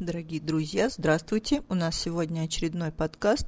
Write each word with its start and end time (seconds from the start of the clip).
Дорогие 0.00 0.40
друзья, 0.40 0.88
здравствуйте. 0.88 1.62
У 1.68 1.74
нас 1.74 1.94
сегодня 1.94 2.44
очередной 2.44 2.90
подкаст. 2.90 3.46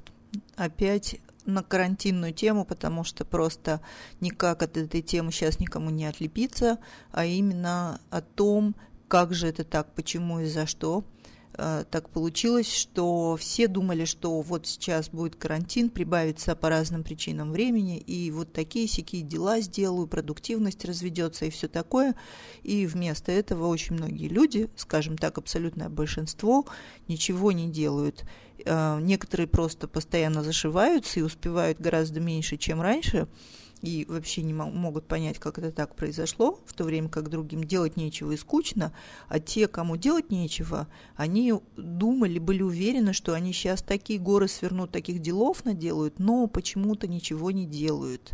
Опять 0.55 1.17
на 1.47 1.63
карантинную 1.63 2.35
тему, 2.35 2.67
потому 2.67 3.05
что 3.05 3.25
просто 3.25 3.81
никак 4.21 4.63
от 4.63 4.77
этой 4.77 5.01
темы 5.01 5.33
сейчас 5.33 5.61
никому 5.61 5.89
не 5.89 6.05
отлепиться, 6.05 6.79
а 7.11 7.25
именно 7.25 8.03
о 8.11 8.21
том, 8.21 8.77
как 9.09 9.33
же 9.33 9.47
это 9.47 9.65
так, 9.65 9.95
почему 9.95 10.41
и 10.41 10.45
за 10.45 10.67
что– 10.67 11.05
так 11.55 12.09
получилось, 12.09 12.73
что 12.73 13.37
все 13.37 13.69
думали, 13.69 14.05
что 14.05 14.41
вот 14.41 14.67
сейчас 14.67 15.11
будет 15.11 15.37
карантин, 15.37 15.91
прибавится 15.91 16.57
по 16.57 16.69
разным 16.69 17.03
причинам 17.03 17.53
времени, 17.53 17.99
и 17.99 18.31
вот 18.31 18.53
такие 18.53 18.89
сякие 18.89 19.23
дела 19.23 19.61
сделаю, 19.61 20.07
продуктивность 20.07 20.85
разведется 20.85 21.45
и 21.45 21.51
все 21.51 21.69
такое. 21.69 22.15
И 22.63 22.87
вместо 22.87 23.33
этого 23.33 23.67
очень 23.67 23.97
многие 23.97 24.29
люди, 24.29 24.71
скажем 24.77 25.19
так, 25.19 25.39
абсолютное 25.39 25.89
большинство, 25.89 26.67
ничего 27.09 27.53
не 27.53 27.69
делают. 27.71 28.25
Э, 28.65 28.99
некоторые 29.01 29.47
просто 29.47 29.89
постоянно 29.89 30.43
зашиваются 30.43 31.21
и 31.21 31.23
успевают 31.23 31.81
гораздо 31.81 32.21
меньше, 32.21 32.57
чем 32.57 32.81
раньше– 32.81 33.29
и 33.83 34.07
вообще 34.09 34.43
не 34.43 34.55
могут 34.55 35.07
понять, 35.07 35.39
как 35.39 35.59
это 35.59 35.71
так 35.73 35.95
произошло, 35.97 36.61
в 36.65 36.73
то 36.73 36.85
время 36.85 37.09
как 37.09 37.29
другим 37.29 37.65
делать 37.65 37.97
нечего 37.97 38.31
и 38.33 38.37
скучно, 38.37 38.93
а 39.29 39.41
те, 39.41 39.67
кому 39.67 39.97
делать 39.97 40.31
нечего, 40.31 40.87
они 41.17 41.53
думали, 41.77 42.39
были 42.39 42.63
уверены, 42.63 43.13
что 43.13 43.35
они 43.35 43.53
сейчас 43.53 43.83
такие 43.83 44.21
горы 44.21 44.47
свернут, 44.49 44.93
таких 44.93 45.19
делов 45.19 45.65
наделают, 45.65 46.21
но 46.21 46.47
почему-то 46.47 47.09
ничего 47.09 47.51
не 47.51 47.67
делают. 47.67 48.33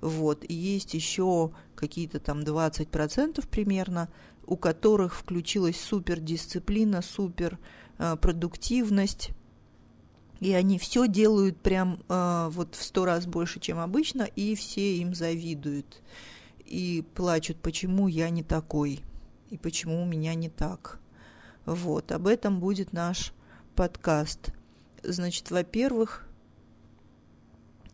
Вот. 0.00 0.44
И 0.48 0.54
есть 0.54 0.94
еще 0.94 1.52
какие-то 1.76 2.18
там 2.18 2.40
20% 2.40 3.46
примерно, 3.48 4.08
у 4.46 4.56
которых 4.56 5.14
включилась 5.14 5.80
супердисциплина, 5.80 7.02
суперпродуктивность, 7.02 9.30
и 10.40 10.52
они 10.52 10.78
все 10.78 11.08
делают 11.08 11.60
прям 11.60 12.00
э, 12.08 12.48
вот 12.52 12.74
в 12.74 12.82
сто 12.82 13.04
раз 13.04 13.26
больше, 13.26 13.60
чем 13.60 13.78
обычно, 13.78 14.22
и 14.22 14.54
все 14.54 14.96
им 14.96 15.14
завидуют. 15.14 16.02
И 16.64 17.04
плачут, 17.14 17.56
почему 17.58 18.08
я 18.08 18.30
не 18.30 18.42
такой, 18.42 19.00
и 19.50 19.56
почему 19.56 20.02
у 20.02 20.06
меня 20.06 20.34
не 20.34 20.48
так. 20.48 21.00
Вот, 21.64 22.12
об 22.12 22.26
этом 22.26 22.60
будет 22.60 22.92
наш 22.92 23.32
подкаст. 23.74 24.52
Значит, 25.02 25.50
во-первых, 25.50 26.27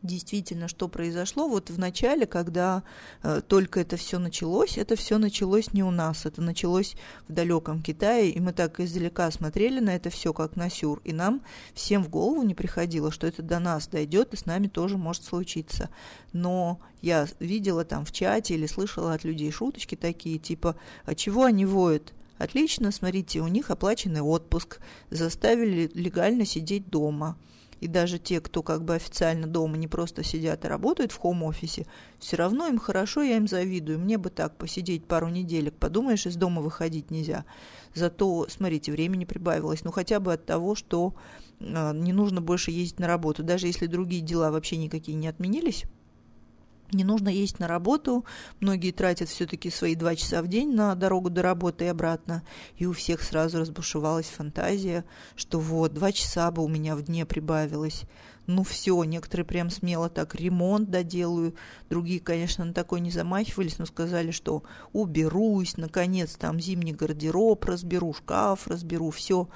действительно, 0.04 0.68
что 0.68 0.86
произошло. 0.86 1.48
Вот 1.48 1.70
в 1.70 1.78
начале, 1.78 2.26
когда 2.26 2.84
э, 3.22 3.40
только 3.46 3.80
это 3.80 3.96
все 3.96 4.18
началось, 4.18 4.78
это 4.78 4.94
все 4.96 5.18
началось 5.18 5.72
не 5.72 5.82
у 5.82 5.90
нас, 5.90 6.26
это 6.26 6.42
началось 6.42 6.94
в 7.26 7.32
далеком 7.32 7.82
Китае, 7.82 8.30
и 8.30 8.38
мы 8.38 8.52
так 8.52 8.78
издалека 8.80 9.30
смотрели 9.30 9.80
на 9.80 9.96
это 9.96 10.10
все 10.10 10.32
как 10.32 10.56
на 10.56 10.70
сюр, 10.70 11.00
и 11.04 11.12
нам 11.12 11.42
всем 11.72 12.04
в 12.04 12.10
голову 12.10 12.42
не 12.42 12.54
приходило, 12.54 13.10
что 13.10 13.26
это 13.26 13.42
до 13.42 13.58
нас 13.58 13.88
дойдет, 13.88 14.34
и 14.34 14.36
с 14.36 14.46
нами 14.46 14.68
тоже 14.68 14.98
может 14.98 15.24
случиться. 15.24 15.88
Но 16.32 16.78
я 17.00 17.26
видела 17.40 17.84
там 17.84 18.04
в 18.04 18.12
чате 18.12 18.54
или 18.54 18.66
слышала 18.66 19.14
от 19.14 19.24
людей 19.24 19.50
шуточки 19.50 19.94
такие, 19.94 20.38
типа, 20.38 20.76
а 21.04 21.14
чего 21.14 21.44
они 21.44 21.64
воют? 21.64 22.12
Отлично, 22.36 22.90
смотрите, 22.90 23.40
у 23.40 23.48
них 23.48 23.70
оплаченный 23.70 24.20
отпуск, 24.20 24.80
заставили 25.10 25.90
легально 25.94 26.44
сидеть 26.44 26.90
дома– 26.90 27.38
и 27.80 27.88
даже 27.88 28.18
те, 28.18 28.40
кто 28.40 28.62
как 28.62 28.84
бы 28.84 28.94
официально 28.94 29.46
дома 29.46 29.76
не 29.76 29.88
просто 29.88 30.22
сидят 30.22 30.64
и 30.64 30.68
работают 30.68 31.12
в 31.12 31.18
хоум-офисе, 31.18 31.86
все 32.18 32.36
равно 32.36 32.66
им 32.66 32.78
хорошо, 32.78 33.22
я 33.22 33.36
им 33.36 33.48
завидую. 33.48 33.98
Мне 33.98 34.18
бы 34.18 34.30
так 34.30 34.56
посидеть 34.56 35.06
пару 35.06 35.28
неделек, 35.28 35.74
подумаешь, 35.74 36.26
из 36.26 36.36
дома 36.36 36.62
выходить 36.62 37.10
нельзя. 37.10 37.44
Зато, 37.94 38.46
смотрите, 38.48 38.92
времени 38.92 39.24
прибавилось, 39.24 39.84
ну 39.84 39.92
хотя 39.92 40.20
бы 40.20 40.32
от 40.32 40.46
того, 40.46 40.74
что 40.74 41.14
э, 41.60 41.92
не 41.94 42.12
нужно 42.12 42.40
больше 42.40 42.70
ездить 42.70 43.00
на 43.00 43.06
работу. 43.06 43.42
Даже 43.42 43.66
если 43.66 43.86
другие 43.86 44.22
дела 44.22 44.50
вообще 44.50 44.76
никакие 44.76 45.16
не 45.16 45.28
отменились, 45.28 45.84
не 46.94 47.04
нужно 47.04 47.28
ездить 47.28 47.60
на 47.60 47.68
работу, 47.68 48.24
многие 48.60 48.92
тратят 48.92 49.28
все-таки 49.28 49.70
свои 49.70 49.94
два 49.94 50.14
часа 50.16 50.42
в 50.42 50.48
день 50.48 50.74
на 50.74 50.94
дорогу 50.94 51.30
до 51.30 51.42
работы 51.42 51.84
и 51.84 51.88
обратно, 51.88 52.42
и 52.76 52.86
у 52.86 52.92
всех 52.92 53.22
сразу 53.22 53.58
разбушевалась 53.58 54.26
фантазия, 54.26 55.04
что 55.36 55.60
вот, 55.60 55.94
два 55.94 56.12
часа 56.12 56.50
бы 56.50 56.62
у 56.62 56.68
меня 56.68 56.96
в 56.96 57.02
дне 57.02 57.26
прибавилось. 57.26 58.04
Ну 58.46 58.62
все, 58.62 59.02
некоторые 59.04 59.46
прям 59.46 59.70
смело 59.70 60.10
так 60.10 60.34
ремонт 60.34 60.90
доделаю, 60.90 61.54
другие, 61.88 62.20
конечно, 62.20 62.64
на 62.64 62.74
такой 62.74 63.00
не 63.00 63.10
замахивались, 63.10 63.78
но 63.78 63.86
сказали, 63.86 64.32
что 64.32 64.64
уберусь, 64.92 65.76
наконец, 65.76 66.36
там 66.36 66.60
зимний 66.60 66.92
гардероб 66.92 67.64
разберу, 67.64 68.12
шкаф 68.12 68.66
разберу, 68.66 69.10
все 69.10 69.48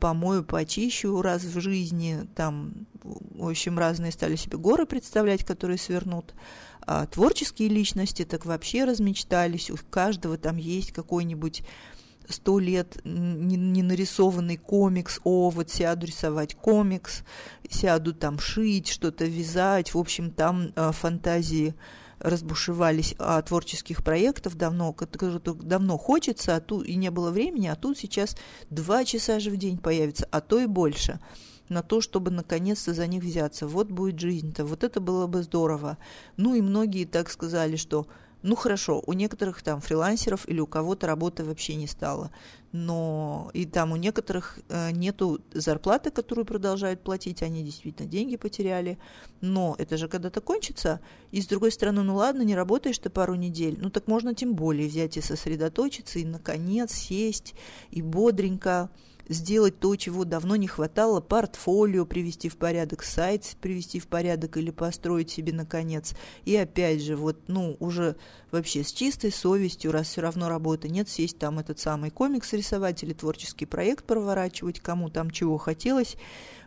помою, 0.00 0.44
почищу 0.44 1.20
раз 1.22 1.42
в 1.42 1.60
жизни, 1.60 2.26
там, 2.34 2.86
в 3.02 3.48
общем, 3.48 3.78
разные 3.78 4.12
стали 4.12 4.36
себе 4.36 4.58
горы 4.58 4.86
представлять, 4.86 5.44
которые 5.44 5.78
свернут. 5.78 6.34
А 6.82 7.06
творческие 7.06 7.68
личности 7.68 8.24
так 8.24 8.46
вообще 8.46 8.84
размечтались, 8.84 9.70
у 9.70 9.76
каждого 9.90 10.38
там 10.38 10.56
есть 10.56 10.92
какой-нибудь 10.92 11.64
сто 12.28 12.58
лет 12.58 12.98
не, 13.04 13.56
не 13.56 13.82
нарисованный 13.82 14.56
комикс, 14.56 15.20
о, 15.24 15.50
вот 15.50 15.70
сяду 15.70 16.06
рисовать 16.06 16.54
комикс, 16.54 17.22
сяду 17.68 18.14
там 18.14 18.38
шить, 18.38 18.88
что-то 18.88 19.24
вязать, 19.24 19.94
в 19.94 19.98
общем, 19.98 20.30
там 20.30 20.72
э, 20.74 20.92
фантазии 20.92 21.74
разбушевались 22.18 23.14
а 23.18 23.40
творческих 23.42 24.02
проектов 24.02 24.56
давно, 24.56 24.92
которые 24.92 25.40
давно 25.40 25.98
хочется, 25.98 26.56
а 26.56 26.60
тут 26.60 26.86
и 26.86 26.96
не 26.96 27.10
было 27.10 27.30
времени, 27.30 27.66
а 27.66 27.76
тут 27.76 27.98
сейчас 27.98 28.36
два 28.70 29.04
часа 29.04 29.40
же 29.40 29.50
в 29.50 29.56
день 29.56 29.78
появится, 29.78 30.26
а 30.30 30.40
то 30.40 30.58
и 30.58 30.66
больше 30.66 31.20
на 31.68 31.82
то, 31.82 32.00
чтобы 32.00 32.30
наконец-то 32.30 32.94
за 32.94 33.06
них 33.06 33.22
взяться. 33.22 33.66
Вот 33.66 33.90
будет 33.90 34.20
жизнь-то, 34.20 34.64
вот 34.64 34.84
это 34.84 35.00
было 35.00 35.26
бы 35.26 35.42
здорово. 35.42 35.98
Ну 36.36 36.54
и 36.54 36.60
многие 36.60 37.04
так 37.04 37.30
сказали, 37.30 37.76
что 37.76 38.06
ну 38.42 38.54
хорошо, 38.54 39.02
у 39.06 39.12
некоторых 39.12 39.62
там 39.62 39.80
фрилансеров 39.80 40.48
или 40.48 40.60
у 40.60 40.66
кого-то 40.66 41.06
работы 41.06 41.44
вообще 41.44 41.74
не 41.74 41.86
стало, 41.86 42.30
но 42.72 43.50
и 43.54 43.64
там 43.64 43.92
у 43.92 43.96
некоторых 43.96 44.58
э, 44.68 44.90
нету 44.92 45.40
зарплаты, 45.52 46.10
которую 46.10 46.44
продолжают 46.44 47.02
платить, 47.02 47.42
они 47.42 47.64
действительно 47.64 48.08
деньги 48.08 48.36
потеряли, 48.36 48.98
но 49.40 49.74
это 49.78 49.96
же 49.96 50.08
когда-то 50.08 50.40
кончится, 50.40 51.00
и 51.32 51.40
с 51.40 51.46
другой 51.46 51.72
стороны, 51.72 52.02
ну 52.02 52.16
ладно, 52.16 52.42
не 52.42 52.54
работаешь 52.54 52.98
ты 52.98 53.10
пару 53.10 53.34
недель, 53.34 53.78
ну 53.80 53.90
так 53.90 54.06
можно 54.06 54.34
тем 54.34 54.54
более 54.54 54.88
взять 54.88 55.16
и 55.16 55.20
сосредоточиться, 55.20 56.18
и 56.18 56.24
наконец 56.24 56.92
сесть, 56.92 57.54
и 57.90 58.02
бодренько 58.02 58.90
сделать 59.28 59.78
то, 59.78 59.94
чего 59.96 60.24
давно 60.24 60.56
не 60.56 60.66
хватало, 60.66 61.20
портфолио 61.20 62.04
привести 62.04 62.48
в 62.48 62.56
порядок, 62.56 63.02
сайт 63.02 63.56
привести 63.60 63.98
в 63.98 64.06
порядок 64.06 64.56
или 64.56 64.70
построить 64.70 65.30
себе 65.30 65.52
наконец. 65.52 66.14
И 66.44 66.56
опять 66.56 67.02
же, 67.02 67.16
вот, 67.16 67.48
ну, 67.48 67.76
уже 67.80 68.16
вообще 68.50 68.84
с 68.84 68.92
чистой 68.92 69.32
совестью, 69.32 69.92
раз 69.92 70.08
все 70.08 70.20
равно 70.20 70.48
работы 70.48 70.88
нет, 70.88 71.08
сесть 71.08 71.38
там 71.38 71.58
этот 71.58 71.78
самый 71.78 72.10
комикс 72.10 72.52
рисовать 72.52 73.02
или 73.02 73.12
творческий 73.12 73.66
проект 73.66 74.04
проворачивать, 74.04 74.80
кому 74.80 75.10
там 75.10 75.30
чего 75.30 75.58
хотелось, 75.58 76.16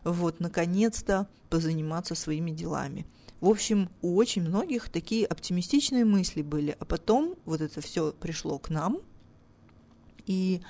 вот, 0.03 0.39
наконец-то 0.39 1.27
позаниматься 1.49 2.15
своими 2.15 2.51
делами. 2.51 3.05
В 3.41 3.49
общем, 3.49 3.89
у 4.01 4.15
очень 4.17 4.41
многих 4.41 4.89
такие 4.89 5.25
оптимистичные 5.25 6.03
мысли 6.03 6.41
были, 6.41 6.75
а 6.77 6.85
потом 6.85 7.35
вот 7.45 7.61
это 7.61 7.79
все 7.79 8.11
пришло 8.11 8.59
к 8.59 8.69
нам, 8.69 8.99
и 10.25 10.61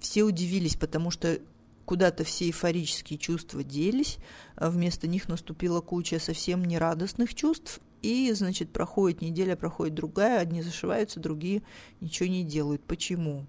все 0.00 0.22
удивились, 0.22 0.76
потому 0.76 1.10
что 1.10 1.38
куда-то 1.84 2.24
все 2.24 2.46
эйфорические 2.46 3.18
чувства 3.18 3.62
делись, 3.62 4.18
а 4.56 4.70
вместо 4.70 5.06
них 5.06 5.28
наступила 5.28 5.80
куча 5.80 6.18
совсем 6.18 6.64
нерадостных 6.64 7.34
чувств, 7.34 7.80
и, 8.02 8.32
значит, 8.32 8.70
проходит 8.70 9.20
неделя, 9.20 9.56
проходит 9.56 9.94
другая, 9.94 10.40
одни 10.40 10.62
зашиваются, 10.62 11.20
другие 11.20 11.62
ничего 12.00 12.28
не 12.28 12.44
делают. 12.44 12.82
Почему? 12.82 13.46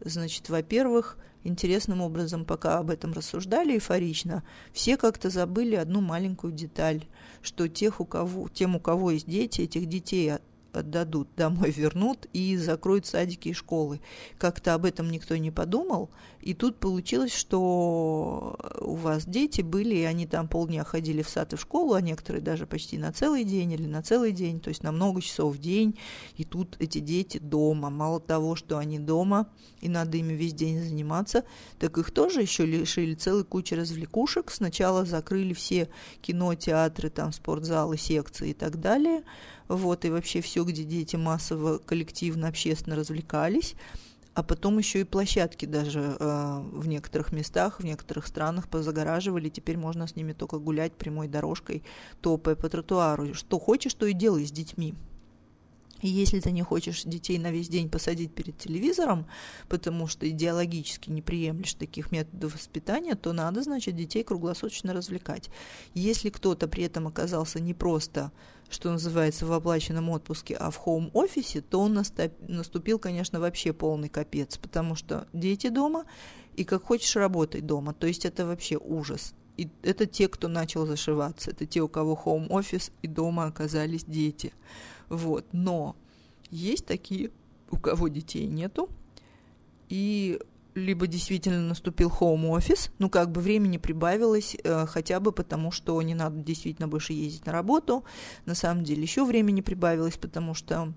Значит, 0.00 0.48
во-первых, 0.48 1.18
интересным 1.44 2.00
образом, 2.00 2.44
пока 2.44 2.78
об 2.78 2.90
этом 2.90 3.12
рассуждали 3.12 3.74
эйфорично, 3.74 4.42
все 4.72 4.96
как-то 4.96 5.30
забыли 5.30 5.76
одну 5.76 6.00
маленькую 6.00 6.52
деталь, 6.52 7.04
что 7.42 7.68
тех, 7.68 8.00
у 8.00 8.04
кого, 8.04 8.48
тем, 8.48 8.76
у 8.76 8.80
кого 8.80 9.12
есть 9.12 9.28
дети, 9.28 9.62
этих 9.62 9.86
детей 9.86 10.32
отдадут, 10.76 11.28
домой 11.36 11.70
вернут 11.70 12.26
и 12.32 12.56
закроют 12.56 13.06
садики 13.06 13.48
и 13.48 13.52
школы. 13.52 14.00
Как-то 14.38 14.74
об 14.74 14.84
этом 14.84 15.10
никто 15.10 15.36
не 15.36 15.50
подумал. 15.50 16.10
И 16.46 16.54
тут 16.54 16.78
получилось, 16.78 17.34
что 17.34 18.56
у 18.80 18.94
вас 18.94 19.26
дети 19.26 19.62
были, 19.62 19.96
и 19.96 20.04
они 20.04 20.28
там 20.28 20.46
полдня 20.46 20.84
ходили 20.84 21.22
в 21.22 21.28
сад 21.28 21.52
и 21.52 21.56
в 21.56 21.60
школу, 21.60 21.94
а 21.94 22.00
некоторые 22.00 22.40
даже 22.40 22.68
почти 22.68 22.98
на 22.98 23.12
целый 23.12 23.42
день 23.42 23.72
или 23.72 23.84
на 23.84 24.00
целый 24.00 24.30
день, 24.30 24.60
то 24.60 24.68
есть 24.68 24.84
на 24.84 24.92
много 24.92 25.20
часов 25.20 25.56
в 25.56 25.58
день. 25.58 25.98
И 26.36 26.44
тут 26.44 26.76
эти 26.78 27.00
дети 27.00 27.38
дома. 27.38 27.90
Мало 27.90 28.20
того, 28.20 28.54
что 28.54 28.78
они 28.78 29.00
дома, 29.00 29.48
и 29.80 29.88
надо 29.88 30.18
ими 30.18 30.34
весь 30.34 30.54
день 30.54 30.80
заниматься, 30.80 31.42
так 31.80 31.98
их 31.98 32.12
тоже 32.12 32.42
еще 32.42 32.64
лишили 32.64 33.14
целой 33.14 33.42
кучи 33.42 33.74
развлекушек. 33.74 34.52
Сначала 34.52 35.04
закрыли 35.04 35.52
все 35.52 35.88
кино, 36.22 36.54
театры, 36.54 37.10
там, 37.10 37.32
спортзалы, 37.32 37.98
секции 37.98 38.50
и 38.50 38.54
так 38.54 38.80
далее– 38.80 39.24
вот, 39.68 40.04
и 40.04 40.10
вообще 40.10 40.40
все, 40.40 40.62
где 40.64 40.84
дети 40.84 41.16
массово, 41.16 41.78
коллективно, 41.78 42.48
общественно 42.48 42.94
развлекались. 42.94 43.74
А 44.36 44.42
потом 44.42 44.76
еще 44.76 45.00
и 45.00 45.04
площадки 45.04 45.64
даже 45.64 46.14
э, 46.20 46.60
в 46.72 46.86
некоторых 46.86 47.32
местах, 47.32 47.80
в 47.80 47.84
некоторых 47.84 48.26
странах 48.26 48.68
позагораживали, 48.68 49.48
теперь 49.48 49.78
можно 49.78 50.06
с 50.06 50.14
ними 50.14 50.34
только 50.34 50.58
гулять 50.58 50.92
прямой 50.92 51.26
дорожкой, 51.26 51.82
топая 52.20 52.54
по 52.54 52.68
тротуару. 52.68 53.32
Что 53.32 53.58
хочешь, 53.58 53.94
то 53.94 54.04
и 54.04 54.12
делай 54.12 54.46
с 54.46 54.52
детьми. 54.52 54.94
И 56.02 56.08
если 56.08 56.40
ты 56.40 56.50
не 56.50 56.62
хочешь 56.62 57.04
детей 57.04 57.38
на 57.38 57.50
весь 57.50 57.68
день 57.68 57.88
посадить 57.88 58.34
перед 58.34 58.58
телевизором, 58.58 59.26
потому 59.68 60.06
что 60.06 60.28
идеологически 60.28 61.10
не 61.10 61.22
приемлешь 61.22 61.74
таких 61.74 62.12
методов 62.12 62.54
воспитания, 62.54 63.14
то 63.14 63.32
надо, 63.32 63.62
значит, 63.62 63.96
детей 63.96 64.22
круглосуточно 64.22 64.92
развлекать. 64.92 65.48
Если 65.94 66.28
кто-то 66.28 66.68
при 66.68 66.84
этом 66.84 67.06
оказался 67.06 67.60
не 67.60 67.72
просто, 67.72 68.30
что 68.68 68.90
называется, 68.90 69.46
в 69.46 69.52
оплаченном 69.52 70.10
отпуске, 70.10 70.54
а 70.56 70.70
в 70.70 70.76
хоум-офисе, 70.76 71.62
то 71.62 71.80
он 71.80 71.94
наступил, 71.94 72.98
конечно, 72.98 73.40
вообще 73.40 73.72
полный 73.72 74.08
капец, 74.08 74.58
потому 74.58 74.96
что 74.96 75.26
дети 75.32 75.68
дома, 75.68 76.04
и 76.56 76.64
как 76.64 76.84
хочешь 76.84 77.16
работай 77.16 77.60
дома. 77.60 77.94
То 77.94 78.06
есть 78.06 78.26
это 78.26 78.44
вообще 78.44 78.76
ужас. 78.76 79.34
И 79.56 79.70
это 79.82 80.04
те, 80.04 80.28
кто 80.28 80.48
начал 80.48 80.84
зашиваться, 80.84 81.52
это 81.52 81.64
те, 81.64 81.80
у 81.80 81.88
кого 81.88 82.14
хоум-офис 82.14 82.90
и 83.00 83.06
дома 83.06 83.46
оказались 83.46 84.04
дети. 84.04 84.52
Вот. 85.08 85.46
Но 85.52 85.96
есть 86.50 86.86
такие, 86.86 87.30
у 87.70 87.78
кого 87.78 88.08
детей 88.08 88.46
нету, 88.46 88.88
и 89.88 90.38
либо 90.76 91.06
действительно 91.06 91.60
наступил 91.62 92.10
office, 92.10 92.90
ну 92.98 93.08
как 93.08 93.32
бы 93.32 93.40
времени 93.40 93.78
прибавилось, 93.78 94.56
э, 94.62 94.86
хотя 94.86 95.20
бы 95.20 95.32
потому, 95.32 95.72
что 95.72 96.00
не 96.02 96.14
надо 96.14 96.38
действительно 96.40 96.86
больше 96.86 97.14
ездить 97.14 97.46
на 97.46 97.52
работу. 97.52 98.04
На 98.44 98.54
самом 98.54 98.84
деле 98.84 99.02
еще 99.02 99.24
времени 99.24 99.62
прибавилось, 99.62 100.18
потому 100.18 100.52
что 100.52 100.92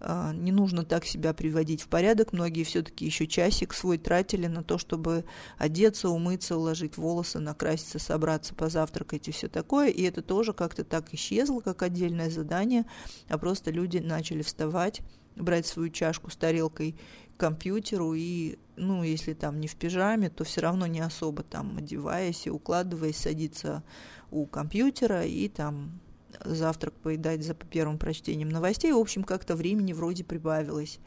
не 0.00 0.52
нужно 0.52 0.84
так 0.84 1.04
себя 1.04 1.34
приводить 1.34 1.82
в 1.82 1.88
порядок. 1.88 2.32
Многие 2.32 2.64
все-таки 2.64 3.04
еще 3.04 3.26
часик 3.26 3.74
свой 3.74 3.98
тратили 3.98 4.46
на 4.46 4.62
то, 4.62 4.78
чтобы 4.78 5.24
одеться, 5.58 6.08
умыться, 6.08 6.56
уложить 6.56 6.96
волосы, 6.96 7.38
накраситься, 7.38 7.98
собраться, 7.98 8.54
позавтракать 8.54 9.28
и 9.28 9.32
все 9.32 9.48
такое. 9.48 9.88
И 9.88 10.02
это 10.02 10.22
тоже 10.22 10.52
как-то 10.52 10.84
так 10.84 11.12
исчезло, 11.12 11.60
как 11.60 11.82
отдельное 11.82 12.30
задание, 12.30 12.86
а 13.28 13.38
просто 13.38 13.70
люди 13.70 13.98
начали 13.98 14.42
вставать 14.42 15.02
брать 15.36 15.66
свою 15.66 15.90
чашку 15.90 16.30
с 16.30 16.36
тарелкой 16.36 16.96
к 17.36 17.40
компьютеру 17.40 18.14
и, 18.14 18.58
ну, 18.76 19.02
если 19.02 19.32
там 19.32 19.60
не 19.60 19.68
в 19.68 19.76
пижаме, 19.76 20.28
то 20.28 20.44
все 20.44 20.60
равно 20.60 20.86
не 20.86 21.00
особо 21.00 21.42
там 21.42 21.78
одеваясь 21.78 22.46
и 22.46 22.50
укладываясь, 22.50 23.16
садиться 23.16 23.82
у 24.30 24.46
компьютера 24.46 25.24
и 25.24 25.48
там 25.48 26.00
завтрак 26.44 26.94
поедать 26.94 27.44
за 27.44 27.54
первым 27.54 27.98
прочтением 27.98 28.48
новостей. 28.48 28.92
В 28.92 28.98
общем, 28.98 29.24
как-то 29.24 29.56
времени 29.56 29.92
вроде 29.92 30.24
прибавилось. 30.24 30.98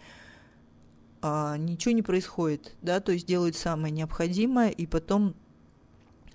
А, 1.21 1.57
ничего 1.57 1.93
не 1.93 2.01
происходит, 2.01 2.75
да, 2.81 2.99
то 2.99 3.13
есть 3.13 3.25
делают 3.25 3.55
самое 3.55 3.93
необходимое, 3.93 4.69
и 4.69 4.85
потом 4.85 5.35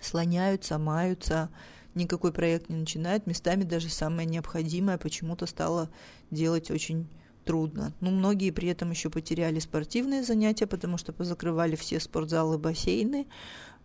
слоняются, 0.00 0.78
маются, 0.78 1.50
никакой 1.94 2.32
проект 2.32 2.70
не 2.70 2.76
начинают, 2.76 3.26
местами 3.26 3.64
даже 3.64 3.90
самое 3.90 4.26
необходимое 4.26 4.96
почему-то 4.96 5.44
стало 5.46 5.90
делать 6.30 6.70
очень 6.70 7.06
трудно. 7.44 7.92
Ну, 8.00 8.10
многие 8.10 8.50
при 8.50 8.68
этом 8.68 8.90
еще 8.90 9.10
потеряли 9.10 9.58
спортивные 9.58 10.22
занятия, 10.22 10.66
потому 10.66 10.98
что 10.98 11.12
позакрывали 11.12 11.76
все 11.76 11.98
спортзалы, 11.98 12.58
бассейны. 12.58 13.26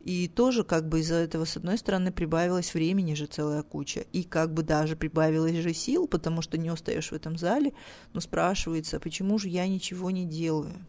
И 0.03 0.27
тоже 0.27 0.65
как 0.65 0.89
бы 0.89 1.00
из-за 1.00 1.15
этого, 1.15 1.45
с 1.45 1.55
одной 1.55 1.77
стороны, 1.77 2.11
прибавилось 2.11 2.73
времени 2.73 3.13
же 3.13 3.25
целая 3.25 3.63
куча. 3.63 4.01
И 4.11 4.23
как 4.23 4.53
бы 4.53 4.61
даже 4.61 4.97
прибавилось 4.97 5.55
же 5.55 5.73
сил, 5.73 6.07
потому 6.07 6.41
что 6.41 6.57
не 6.57 6.69
устаешь 6.71 7.11
в 7.11 7.15
этом 7.15 7.38
зале. 7.38 7.73
Но 8.11 8.19
спрашивается, 8.19 9.00
почему 9.00 9.38
же 9.39 9.47
я 9.47 9.65
ничего 9.67 10.11
не 10.11 10.25
делаю? 10.25 10.85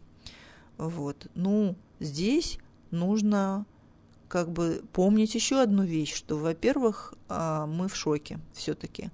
Вот. 0.77 1.27
Ну, 1.33 1.77
здесь 2.01 2.59
нужно 2.91 3.65
как 4.27 4.51
бы 4.51 4.83
помнить 4.91 5.33
еще 5.33 5.61
одну 5.61 5.83
вещь, 5.83 6.13
что, 6.13 6.35
во-первых, 6.35 7.13
а, 7.29 7.67
мы 7.67 7.87
в 7.87 7.95
шоке 7.95 8.39
все-таки. 8.53 9.11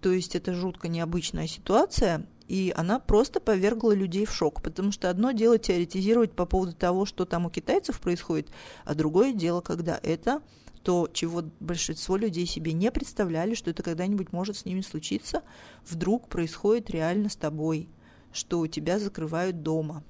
То 0.00 0.10
есть 0.10 0.34
это 0.34 0.54
жутко 0.54 0.88
необычная 0.88 1.46
ситуация, 1.46 2.26
и 2.52 2.70
она 2.76 2.98
просто 2.98 3.40
повергла 3.40 3.92
людей 3.92 4.26
в 4.26 4.34
шок, 4.34 4.60
потому 4.60 4.92
что 4.92 5.08
одно 5.08 5.30
дело 5.30 5.56
теоретизировать 5.56 6.32
по 6.32 6.44
поводу 6.44 6.74
того, 6.74 7.06
что 7.06 7.24
там 7.24 7.46
у 7.46 7.50
китайцев 7.50 7.98
происходит, 7.98 8.50
а 8.84 8.94
другое 8.94 9.32
дело, 9.32 9.62
когда 9.62 9.98
это 10.02 10.42
то, 10.82 11.08
чего 11.10 11.44
большинство 11.60 12.18
людей 12.18 12.44
себе 12.44 12.74
не 12.74 12.92
представляли, 12.92 13.54
что 13.54 13.70
это 13.70 13.82
когда-нибудь 13.82 14.32
может 14.32 14.58
с 14.58 14.66
ними 14.66 14.82
случиться, 14.82 15.40
вдруг 15.88 16.28
происходит 16.28 16.90
реально 16.90 17.30
с 17.30 17.36
тобой, 17.36 17.88
что 18.34 18.60
у 18.60 18.66
тебя 18.66 18.98
закрывают 18.98 19.62
дома. 19.62 20.04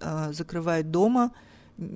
А, 0.00 0.32
закрывают 0.32 0.90
дома, 0.90 1.32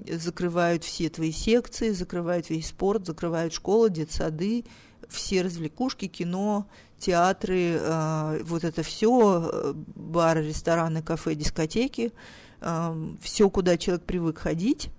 закрывают 0.08 0.84
все 0.84 1.08
твои 1.08 1.32
секции, 1.32 1.90
закрывают 1.90 2.50
весь 2.50 2.68
спорт, 2.68 3.04
закрывают 3.04 3.52
школы, 3.52 3.90
детсады, 3.90 4.64
все 5.08 5.42
развлекушки, 5.42 6.06
кино, 6.06 6.68
театры, 7.02 7.78
э, 7.78 8.42
вот 8.44 8.64
это 8.64 8.82
все, 8.82 9.50
э, 9.52 9.72
бары, 9.74 10.46
рестораны, 10.46 11.02
кафе, 11.02 11.34
дискотеки, 11.34 12.12
э, 12.60 13.14
все, 13.20 13.50
куда 13.50 13.76
человек 13.76 14.04
привык 14.04 14.38
ходить. 14.38 14.90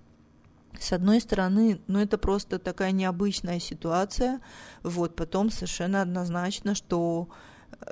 С 0.78 0.92
одной 0.92 1.20
стороны, 1.20 1.80
ну 1.86 2.00
это 2.00 2.18
просто 2.18 2.58
такая 2.58 2.92
необычная 2.92 3.60
ситуация, 3.60 4.40
вот 4.82 5.16
потом 5.16 5.50
совершенно 5.50 6.02
однозначно, 6.02 6.74
что 6.74 7.28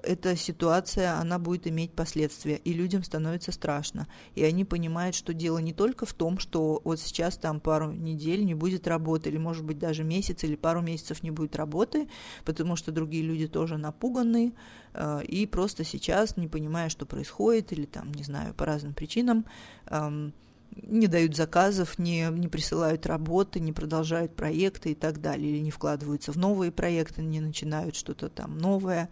эта 0.02 0.36
ситуация, 0.36 1.18
она 1.18 1.38
будет 1.38 1.66
иметь 1.66 1.92
последствия, 1.92 2.56
и 2.56 2.72
людям 2.72 3.02
становится 3.02 3.52
страшно. 3.52 4.08
И 4.34 4.44
они 4.44 4.64
понимают, 4.64 5.14
что 5.14 5.32
дело 5.32 5.58
не 5.58 5.72
только 5.72 6.06
в 6.06 6.12
том, 6.12 6.38
что 6.38 6.80
вот 6.84 7.00
сейчас 7.00 7.36
там 7.36 7.60
пару 7.60 7.92
недель 7.92 8.44
не 8.44 8.54
будет 8.54 8.86
работы, 8.86 9.30
или, 9.30 9.38
может 9.38 9.64
быть, 9.64 9.78
даже 9.78 10.04
месяц 10.04 10.44
или 10.44 10.56
пару 10.56 10.82
месяцев 10.82 11.22
не 11.22 11.30
будет 11.30 11.56
работы, 11.56 12.08
потому 12.44 12.76
что 12.76 12.92
другие 12.92 13.24
люди 13.24 13.48
тоже 13.48 13.76
напуганы, 13.76 14.54
э, 14.94 15.24
и 15.24 15.46
просто 15.46 15.84
сейчас, 15.84 16.36
не 16.36 16.48
понимая, 16.48 16.88
что 16.88 17.06
происходит, 17.06 17.72
или 17.72 17.86
там, 17.86 18.12
не 18.12 18.22
знаю, 18.22 18.54
по 18.54 18.66
разным 18.66 18.94
причинам, 18.94 19.44
эм, 19.86 20.32
не 20.74 21.06
дают 21.06 21.36
заказов, 21.36 21.98
не, 21.98 22.28
не 22.30 22.48
присылают 22.48 23.06
работы, 23.06 23.60
не 23.60 23.72
продолжают 23.72 24.34
проекты 24.34 24.92
и 24.92 24.94
так 24.94 25.20
далее, 25.20 25.52
или 25.52 25.58
не 25.58 25.70
вкладываются 25.70 26.32
в 26.32 26.36
новые 26.36 26.72
проекты, 26.72 27.22
не 27.22 27.40
начинают 27.40 27.94
что-то 27.94 28.28
там 28.28 28.58
новое. 28.58 29.08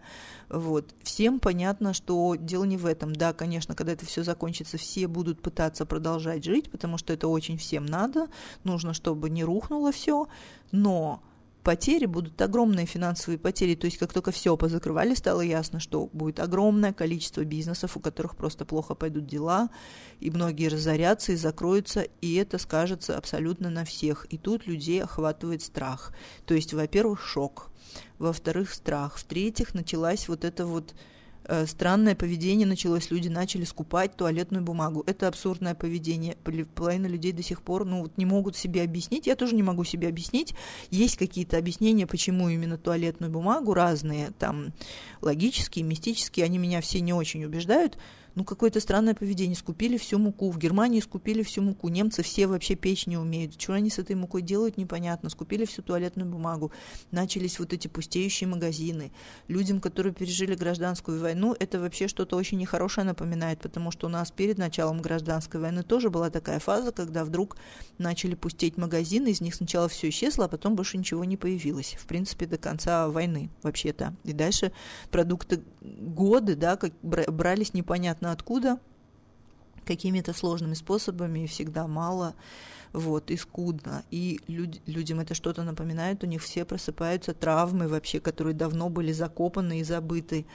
Вот. 0.49 0.93
Всем 1.03 1.39
понятно, 1.39 1.93
что 1.93 2.35
дело 2.35 2.63
не 2.63 2.77
в 2.77 2.85
этом. 2.85 3.13
Да, 3.13 3.33
конечно, 3.33 3.75
когда 3.75 3.93
это 3.93 4.05
все 4.05 4.23
закончится, 4.23 4.77
все 4.77 5.07
будут 5.07 5.41
пытаться 5.41 5.85
продолжать 5.85 6.43
жить, 6.43 6.71
потому 6.71 6.97
что 6.97 7.13
это 7.13 7.27
очень 7.27 7.57
всем 7.57 7.85
надо. 7.85 8.27
Нужно, 8.63 8.93
чтобы 8.93 9.29
не 9.29 9.43
рухнуло 9.43 9.91
все, 9.91 10.27
но 10.71 11.21
потери 11.63 12.05
будут 12.05 12.41
огромные 12.41 12.85
финансовые 12.85 13.37
потери. 13.37 13.75
То 13.75 13.85
есть 13.85 13.97
как 13.97 14.13
только 14.13 14.31
все 14.31 14.57
позакрывали, 14.57 15.13
стало 15.13 15.41
ясно, 15.41 15.79
что 15.79 16.07
будет 16.07 16.39
огромное 16.39 16.93
количество 16.93 17.43
бизнесов, 17.43 17.97
у 17.97 17.99
которых 17.99 18.35
просто 18.35 18.65
плохо 18.65 18.95
пойдут 18.95 19.27
дела, 19.27 19.69
и 20.19 20.29
многие 20.29 20.67
разорятся 20.67 21.33
и 21.33 21.35
закроются, 21.35 22.01
и 22.21 22.35
это 22.35 22.57
скажется 22.57 23.17
абсолютно 23.17 23.69
на 23.69 23.85
всех. 23.85 24.25
И 24.29 24.37
тут 24.37 24.67
людей 24.67 25.03
охватывает 25.03 25.61
страх. 25.61 26.13
То 26.45 26.53
есть, 26.53 26.73
во-первых, 26.73 27.21
шок, 27.21 27.69
во-вторых, 28.19 28.73
страх, 28.73 29.17
в-третьих, 29.17 29.73
началась 29.73 30.27
вот 30.27 30.45
эта 30.45 30.65
вот 30.65 30.93
странное 31.65 32.15
поведение 32.15 32.67
началось, 32.67 33.11
люди 33.11 33.27
начали 33.27 33.63
скупать 33.63 34.15
туалетную 34.15 34.63
бумагу. 34.63 35.03
Это 35.05 35.27
абсурдное 35.27 35.75
поведение. 35.75 36.37
Половина 36.75 37.07
людей 37.07 37.31
до 37.31 37.43
сих 37.43 37.61
пор 37.61 37.85
ну, 37.85 38.01
вот 38.01 38.17
не 38.17 38.25
могут 38.25 38.55
себе 38.55 38.83
объяснить. 38.83 39.27
Я 39.27 39.35
тоже 39.35 39.55
не 39.55 39.63
могу 39.63 39.83
себе 39.83 40.07
объяснить. 40.07 40.53
Есть 40.89 41.17
какие-то 41.17 41.57
объяснения, 41.57 42.07
почему 42.07 42.49
именно 42.49 42.77
туалетную 42.77 43.31
бумагу, 43.31 43.73
разные, 43.73 44.31
там, 44.37 44.73
логические, 45.21 45.83
мистические, 45.85 46.45
они 46.45 46.57
меня 46.57 46.81
все 46.81 47.01
не 47.01 47.13
очень 47.13 47.43
убеждают 47.43 47.97
ну, 48.35 48.43
какое-то 48.43 48.79
странное 48.79 49.13
поведение. 49.13 49.55
Скупили 49.55 49.97
всю 49.97 50.17
муку. 50.17 50.49
В 50.51 50.57
Германии 50.57 51.01
скупили 51.01 51.43
всю 51.43 51.61
муку. 51.61 51.89
Немцы 51.89 52.23
все 52.23 52.47
вообще 52.47 52.75
печь 52.75 53.07
не 53.07 53.17
умеют. 53.17 53.59
Что 53.59 53.73
они 53.73 53.89
с 53.89 53.99
этой 53.99 54.15
мукой 54.15 54.41
делают, 54.41 54.77
непонятно. 54.77 55.29
Скупили 55.29 55.65
всю 55.65 55.81
туалетную 55.81 56.29
бумагу. 56.29 56.71
Начались 57.11 57.59
вот 57.59 57.73
эти 57.73 57.87
пустеющие 57.87 58.47
магазины. 58.47 59.11
Людям, 59.47 59.81
которые 59.81 60.13
пережили 60.13 60.55
гражданскую 60.55 61.19
войну, 61.19 61.55
это 61.59 61.79
вообще 61.79 62.07
что-то 62.07 62.37
очень 62.37 62.57
нехорошее 62.57 63.05
напоминает, 63.05 63.59
потому 63.59 63.91
что 63.91 64.07
у 64.07 64.09
нас 64.09 64.31
перед 64.31 64.57
началом 64.57 65.01
гражданской 65.01 65.59
войны 65.59 65.83
тоже 65.83 66.09
была 66.09 66.29
такая 66.29 66.59
фаза, 66.59 66.91
когда 66.91 67.25
вдруг 67.25 67.57
начали 67.97 68.35
пустеть 68.35 68.77
магазины, 68.77 69.29
из 69.29 69.41
них 69.41 69.55
сначала 69.55 69.89
все 69.89 70.09
исчезло, 70.09 70.45
а 70.45 70.47
потом 70.47 70.75
больше 70.75 70.97
ничего 70.97 71.25
не 71.25 71.37
появилось. 71.37 71.97
В 71.99 72.05
принципе, 72.05 72.45
до 72.45 72.57
конца 72.57 73.09
войны 73.09 73.49
вообще-то. 73.61 74.15
И 74.23 74.33
дальше 74.33 74.71
продукты 75.09 75.61
годы, 75.81 76.55
да, 76.55 76.77
как 76.77 76.93
брались 77.01 77.73
непонятно 77.73 78.20
непонятно 78.21 78.31
откуда, 78.31 78.79
какими-то 79.85 80.33
сложными 80.33 80.75
способами, 80.75 81.47
всегда 81.47 81.87
мало, 81.87 82.35
вот, 82.93 83.31
и 83.31 83.37
скудно. 83.37 84.03
И 84.11 84.39
люд, 84.47 84.79
людям 84.85 85.19
это 85.19 85.33
что-то 85.33 85.63
напоминает, 85.63 86.23
у 86.23 86.27
них 86.27 86.41
все 86.41 86.65
просыпаются 86.65 87.33
травмы 87.33 87.87
вообще, 87.87 88.19
которые 88.19 88.53
давно 88.53 88.89
были 88.89 89.11
закопаны 89.11 89.79
и 89.79 89.83
забыты. 89.83 90.45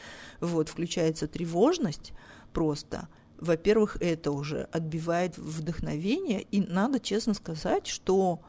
Вот, 0.40 0.68
включается 0.68 1.26
тревожность 1.26 2.12
просто, 2.52 3.08
во-первых, 3.38 3.98
это 4.00 4.30
уже 4.30 4.68
отбивает 4.72 5.36
вдохновение, 5.38 6.42
и 6.42 6.60
надо 6.60 7.00
честно 7.00 7.34
сказать, 7.34 7.86
что 7.86 8.40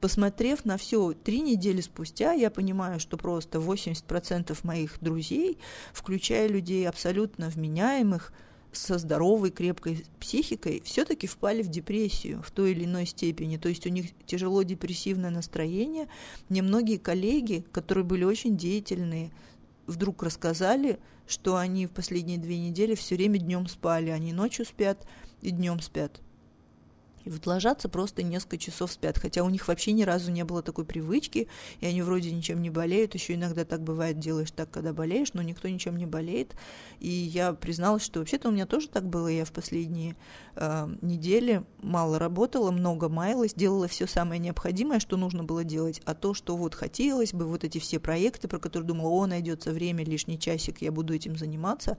посмотрев 0.00 0.64
на 0.64 0.76
все 0.76 1.12
три 1.12 1.40
недели 1.40 1.80
спустя, 1.80 2.32
я 2.32 2.50
понимаю, 2.50 3.00
что 3.00 3.16
просто 3.16 3.58
80% 3.58 4.58
моих 4.62 4.98
друзей, 5.00 5.58
включая 5.92 6.48
людей 6.48 6.88
абсолютно 6.88 7.48
вменяемых, 7.48 8.32
со 8.72 8.98
здоровой, 8.98 9.50
крепкой 9.50 10.04
психикой, 10.20 10.82
все-таки 10.84 11.26
впали 11.26 11.62
в 11.62 11.68
депрессию 11.68 12.42
в 12.42 12.50
той 12.50 12.72
или 12.72 12.84
иной 12.84 13.06
степени. 13.06 13.56
То 13.56 13.68
есть 13.68 13.86
у 13.86 13.90
них 13.90 14.10
тяжело 14.26 14.62
депрессивное 14.62 15.30
настроение. 15.30 16.08
Мне 16.48 16.62
многие 16.62 16.98
коллеги, 16.98 17.64
которые 17.72 18.04
были 18.04 18.24
очень 18.24 18.56
деятельные, 18.56 19.32
вдруг 19.86 20.22
рассказали, 20.22 20.98
что 21.26 21.56
они 21.56 21.86
в 21.86 21.90
последние 21.90 22.38
две 22.38 22.58
недели 22.58 22.94
все 22.94 23.16
время 23.16 23.38
днем 23.38 23.66
спали. 23.66 24.10
Они 24.10 24.32
ночью 24.32 24.64
спят 24.64 25.06
и 25.42 25.50
днем 25.50 25.80
спят. 25.80 26.20
И 27.24 27.30
вот 27.30 27.46
ложатся 27.46 27.88
просто 27.88 28.22
несколько 28.22 28.58
часов 28.58 28.92
спят, 28.92 29.18
хотя 29.18 29.42
у 29.44 29.50
них 29.50 29.68
вообще 29.68 29.92
ни 29.92 30.02
разу 30.02 30.30
не 30.30 30.44
было 30.44 30.62
такой 30.62 30.84
привычки, 30.84 31.48
и 31.80 31.86
они 31.86 32.02
вроде 32.02 32.30
ничем 32.32 32.62
не 32.62 32.70
болеют, 32.70 33.14
еще 33.14 33.34
иногда 33.34 33.64
так 33.64 33.82
бывает, 33.82 34.18
делаешь 34.18 34.50
так, 34.50 34.70
когда 34.70 34.92
болеешь, 34.92 35.32
но 35.34 35.42
никто 35.42 35.68
ничем 35.68 35.96
не 35.96 36.06
болеет. 36.06 36.54
И 36.98 37.08
я 37.08 37.52
призналась, 37.52 38.02
что 38.02 38.20
вообще-то 38.20 38.48
у 38.48 38.52
меня 38.52 38.66
тоже 38.66 38.88
так 38.88 39.08
было, 39.08 39.28
я 39.28 39.44
в 39.44 39.52
последние 39.52 40.16
э, 40.56 40.88
недели 41.02 41.64
мало 41.82 42.18
работала, 42.18 42.70
много 42.70 43.08
маялась, 43.08 43.54
делала 43.54 43.88
все 43.88 44.06
самое 44.06 44.38
необходимое, 44.38 45.00
что 45.00 45.16
нужно 45.16 45.44
было 45.44 45.64
делать, 45.64 46.00
а 46.04 46.14
то, 46.14 46.34
что 46.34 46.56
вот 46.56 46.74
хотелось 46.74 47.32
бы, 47.32 47.46
вот 47.46 47.64
эти 47.64 47.78
все 47.78 47.98
проекты, 47.98 48.48
про 48.48 48.58
которые 48.58 48.86
думала, 48.86 49.10
о, 49.10 49.26
найдется 49.26 49.72
время, 49.72 50.04
лишний 50.04 50.38
часик, 50.38 50.82
я 50.82 50.92
буду 50.92 51.14
этим 51.14 51.36
заниматься, 51.36 51.98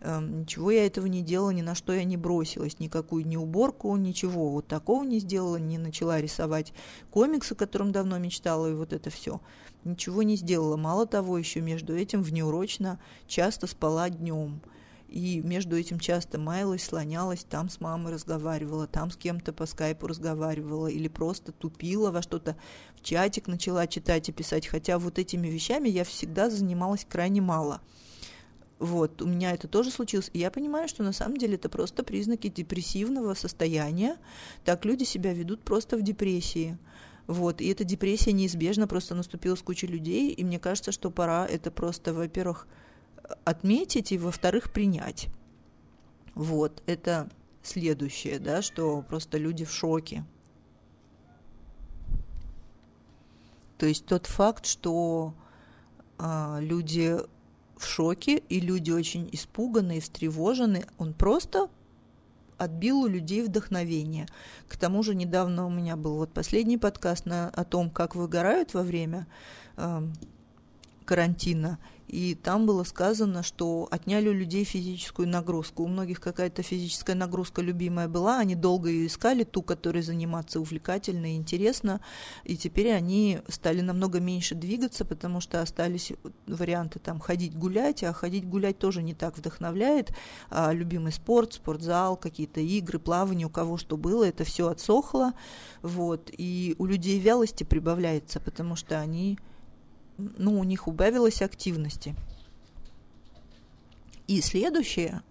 э, 0.00 0.20
ничего 0.20 0.70
я 0.70 0.86
этого 0.86 1.06
не 1.06 1.22
делала, 1.22 1.50
ни 1.50 1.62
на 1.62 1.74
что 1.74 1.92
я 1.92 2.04
не 2.04 2.16
бросилась, 2.16 2.78
никакую 2.78 3.26
ни 3.26 3.36
уборку, 3.36 3.94
ничего, 3.96 4.59
вот 4.60 4.68
такого 4.68 5.04
не 5.04 5.18
сделала, 5.18 5.56
не 5.56 5.78
начала 5.78 6.20
рисовать 6.20 6.74
комиксы, 7.10 7.52
о 7.52 7.56
котором 7.56 7.92
давно 7.92 8.18
мечтала, 8.18 8.70
и 8.70 8.74
вот 8.74 8.92
это 8.92 9.08
все. 9.08 9.40
Ничего 9.84 10.22
не 10.22 10.36
сделала. 10.36 10.76
Мало 10.76 11.06
того, 11.06 11.38
еще 11.38 11.62
между 11.62 11.96
этим 11.96 12.22
внеурочно 12.22 13.00
часто 13.26 13.66
спала 13.66 14.10
днем. 14.10 14.60
И 15.08 15.40
между 15.40 15.76
этим 15.76 15.98
часто 15.98 16.38
маялась, 16.38 16.84
слонялась, 16.84 17.42
там 17.42 17.68
с 17.68 17.80
мамой 17.80 18.12
разговаривала, 18.12 18.86
там 18.86 19.10
с 19.10 19.16
кем-то 19.16 19.52
по 19.52 19.66
скайпу 19.66 20.06
разговаривала, 20.06 20.86
или 20.86 21.08
просто 21.08 21.50
тупила 21.50 22.10
во 22.10 22.22
что-то, 22.22 22.56
в 22.94 23.02
чатик 23.02 23.48
начала 23.48 23.86
читать 23.88 24.28
и 24.28 24.32
писать, 24.32 24.68
хотя 24.68 24.98
вот 24.98 25.18
этими 25.18 25.48
вещами 25.48 25.88
я 25.88 26.04
всегда 26.04 26.48
занималась 26.48 27.06
крайне 27.08 27.40
мало. 27.40 27.80
Вот, 28.80 29.20
у 29.20 29.26
меня 29.26 29.52
это 29.52 29.68
тоже 29.68 29.90
случилось. 29.90 30.30
И 30.32 30.38
я 30.38 30.50
понимаю, 30.50 30.88
что 30.88 31.02
на 31.02 31.12
самом 31.12 31.36
деле 31.36 31.56
это 31.56 31.68
просто 31.68 32.02
признаки 32.02 32.48
депрессивного 32.48 33.34
состояния. 33.34 34.16
Так 34.64 34.86
люди 34.86 35.04
себя 35.04 35.34
ведут 35.34 35.60
просто 35.60 35.98
в 35.98 36.02
депрессии. 36.02 36.78
Вот, 37.26 37.60
и 37.60 37.68
эта 37.68 37.84
депрессия 37.84 38.32
неизбежно 38.32 38.88
просто 38.88 39.14
наступила 39.14 39.54
с 39.54 39.62
кучей 39.62 39.86
людей, 39.86 40.32
и 40.32 40.42
мне 40.42 40.58
кажется, 40.58 40.92
что 40.92 41.10
пора 41.10 41.46
это 41.46 41.70
просто, 41.70 42.14
во-первых, 42.14 42.66
отметить, 43.44 44.12
и, 44.12 44.18
во-вторых, 44.18 44.72
принять. 44.72 45.28
Вот, 46.34 46.82
это 46.86 47.28
следующее, 47.62 48.38
да, 48.38 48.62
что 48.62 49.02
просто 49.02 49.36
люди 49.36 49.66
в 49.66 49.70
шоке. 49.70 50.24
То 53.76 53.84
есть 53.84 54.06
тот 54.06 54.26
факт, 54.26 54.64
что 54.64 55.34
а, 56.18 56.58
люди 56.60 57.18
в 57.80 57.86
шоке, 57.86 58.36
и 58.36 58.60
люди 58.60 58.90
очень 58.90 59.28
испуганы 59.32 59.96
и 59.96 60.00
встревожены. 60.00 60.84
Он 60.98 61.14
просто 61.14 61.70
отбил 62.58 63.00
у 63.00 63.06
людей 63.06 63.42
вдохновение. 63.42 64.26
К 64.68 64.76
тому 64.76 65.02
же 65.02 65.14
недавно 65.14 65.66
у 65.66 65.70
меня 65.70 65.96
был 65.96 66.16
вот 66.16 66.32
последний 66.32 66.76
подкаст 66.76 67.24
на, 67.24 67.48
о 67.48 67.64
том, 67.64 67.88
как 67.88 68.14
выгорают 68.14 68.74
во 68.74 68.82
время 68.82 69.26
э, 69.78 70.02
карантина, 71.06 71.78
и 72.10 72.34
там 72.34 72.66
было 72.66 72.82
сказано, 72.82 73.44
что 73.44 73.86
отняли 73.90 74.28
у 74.28 74.32
людей 74.32 74.64
физическую 74.64 75.28
нагрузку. 75.28 75.84
У 75.84 75.86
многих 75.86 76.20
какая-то 76.20 76.62
физическая 76.62 77.14
нагрузка 77.14 77.62
любимая 77.62 78.08
была, 78.08 78.38
они 78.40 78.56
долго 78.56 78.88
ее 78.88 79.06
искали, 79.06 79.44
ту, 79.44 79.62
которой 79.62 80.02
заниматься 80.02 80.60
увлекательно 80.60 81.32
и 81.32 81.36
интересно, 81.36 82.00
и 82.42 82.56
теперь 82.56 82.90
они 82.90 83.40
стали 83.48 83.80
намного 83.80 84.18
меньше 84.18 84.56
двигаться, 84.56 85.04
потому 85.04 85.40
что 85.40 85.62
остались 85.62 86.12
варианты 86.48 86.98
там 86.98 87.20
ходить 87.20 87.56
гулять, 87.56 88.02
а 88.02 88.12
ходить 88.12 88.48
гулять 88.48 88.78
тоже 88.78 89.02
не 89.02 89.14
так 89.14 89.38
вдохновляет. 89.38 90.12
А 90.50 90.72
любимый 90.72 91.12
спорт, 91.12 91.54
спортзал, 91.54 92.16
какие-то 92.16 92.60
игры, 92.60 92.98
плавание, 92.98 93.46
у 93.46 93.50
кого 93.50 93.76
что 93.76 93.96
было, 93.96 94.24
это 94.24 94.42
все 94.42 94.68
отсохло, 94.68 95.32
вот, 95.82 96.30
и 96.36 96.74
у 96.78 96.86
людей 96.86 97.20
вялости 97.20 97.62
прибавляется, 97.62 98.40
потому 98.40 98.74
что 98.74 98.98
они 98.98 99.38
ну, 100.38 100.58
у 100.58 100.64
них 100.64 100.88
убавилось 100.88 101.42
активности. 101.42 102.14
И 104.26 104.40
следующее, 104.40 105.22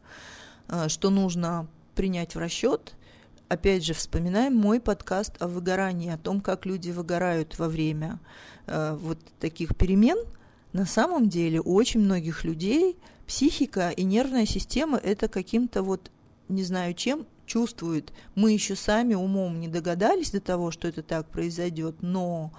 э, 0.68 0.90
что 0.90 1.10
нужно 1.10 1.68
принять 1.96 2.36
в 2.36 2.40
расчет, 2.40 2.96
опять 3.48 3.84
же, 3.84 3.94
вспоминаем 3.94 4.56
мой 4.56 4.80
подкаст 4.80 5.42
о 5.42 5.48
выгорании, 5.48 6.12
о 6.12 6.18
том, 6.18 6.42
как 6.42 6.66
люди 6.66 6.92
выгорают 6.92 7.58
во 7.58 7.68
время 7.68 8.20
э, 8.68 8.98
вот 9.00 9.20
таких 9.40 9.76
перемен. 9.76 10.18
На 10.72 10.86
самом 10.86 11.30
деле 11.30 11.60
у 11.60 11.74
очень 11.74 12.00
многих 12.00 12.44
людей 12.44 12.96
психика 13.26 13.90
и 13.90 14.04
нервная 14.04 14.46
система 14.46 14.98
это 14.98 15.28
каким-то 15.28 15.84
вот, 15.84 16.12
не 16.48 16.64
знаю 16.64 16.94
чем, 16.94 17.26
чувствует. 17.50 18.14
Мы 18.36 18.54
еще 18.54 18.76
сами 18.76 19.16
умом 19.16 19.60
не 19.60 19.68
догадались 19.68 20.32
до 20.32 20.40
того, 20.40 20.72
что 20.72 20.88
это 20.88 21.04
так 21.04 21.28
произойдет, 21.30 21.98
но 22.02 22.54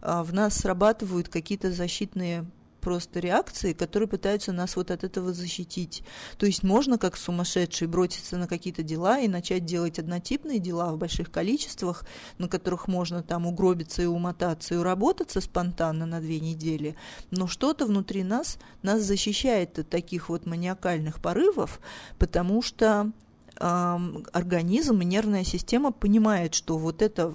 а, 0.00 0.22
в 0.22 0.32
нас 0.32 0.54
срабатывают 0.54 1.28
какие-то 1.28 1.70
защитные 1.72 2.46
просто 2.86 3.18
реакции, 3.18 3.72
которые 3.72 4.08
пытаются 4.08 4.52
нас 4.52 4.76
вот 4.76 4.92
от 4.92 5.02
этого 5.02 5.32
защитить. 5.32 6.04
То 6.38 6.46
есть 6.46 6.62
можно 6.62 6.98
как 6.98 7.16
сумасшедший 7.16 7.88
броситься 7.88 8.36
на 8.36 8.46
какие-то 8.46 8.84
дела 8.84 9.18
и 9.18 9.26
начать 9.26 9.64
делать 9.64 9.98
однотипные 9.98 10.60
дела 10.60 10.92
в 10.92 10.96
больших 10.96 11.32
количествах, 11.32 12.04
на 12.38 12.48
которых 12.48 12.86
можно 12.86 13.24
там 13.24 13.44
угробиться 13.48 14.02
и 14.02 14.06
умотаться 14.06 14.74
и 14.74 14.76
уработаться 14.76 15.40
спонтанно 15.40 16.06
на 16.06 16.20
две 16.20 16.38
недели, 16.38 16.94
но 17.32 17.48
что-то 17.48 17.86
внутри 17.86 18.22
нас 18.22 18.56
нас 18.82 19.02
защищает 19.02 19.80
от 19.80 19.90
таких 19.90 20.28
вот 20.28 20.46
маниакальных 20.46 21.20
порывов, 21.20 21.80
потому 22.20 22.62
что 22.62 23.10
организм 23.58 25.00
и 25.00 25.04
нервная 25.04 25.44
система 25.44 25.92
понимает, 25.92 26.54
что 26.54 26.78
вот 26.78 27.02
это 27.02 27.34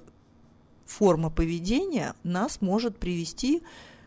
форма 0.86 1.30
поведения 1.30 2.16
нас 2.24 2.62
может 2.62 2.98
привести 2.98 3.63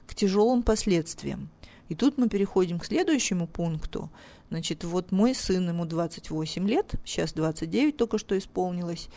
к 0.06 0.14
тяжелым 0.14 0.62
последствиям. 0.62 1.50
И 1.88 1.94
тут 1.94 2.18
мы 2.18 2.28
переходим 2.28 2.78
к 2.78 2.86
следующему 2.86 3.46
пункту. 3.46 4.10
Значит, 4.50 4.84
вот 4.84 5.12
мой 5.12 5.34
сын, 5.34 5.68
ему 5.68 5.84
28 5.84 6.68
лет, 6.68 6.94
сейчас 7.04 7.32
29 7.32 7.96
только 7.96 8.18
что 8.18 8.36
исполнилось, 8.38 9.08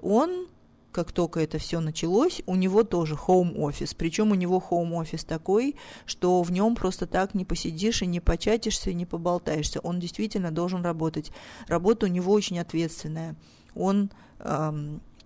он, 0.00 0.48
как 0.94 1.10
только 1.10 1.40
это 1.40 1.58
все 1.58 1.80
началось, 1.80 2.40
у 2.46 2.54
него 2.54 2.84
тоже 2.84 3.14
home 3.14 3.58
офис. 3.58 3.94
Причем 3.94 4.30
у 4.30 4.36
него 4.36 4.62
home 4.70 4.94
офис 4.94 5.24
такой, 5.24 5.74
что 6.06 6.40
в 6.42 6.52
нем 6.52 6.76
просто 6.76 7.08
так 7.08 7.34
не 7.34 7.44
посидишь 7.44 8.02
и 8.02 8.06
не 8.06 8.20
початишься, 8.20 8.90
и 8.90 8.94
не 8.94 9.04
поболтаешься. 9.04 9.80
Он 9.80 9.98
действительно 9.98 10.52
должен 10.52 10.82
работать. 10.82 11.32
Работа 11.66 12.06
у 12.06 12.08
него 12.08 12.32
очень 12.32 12.60
ответственная. 12.60 13.34
Он 13.74 14.08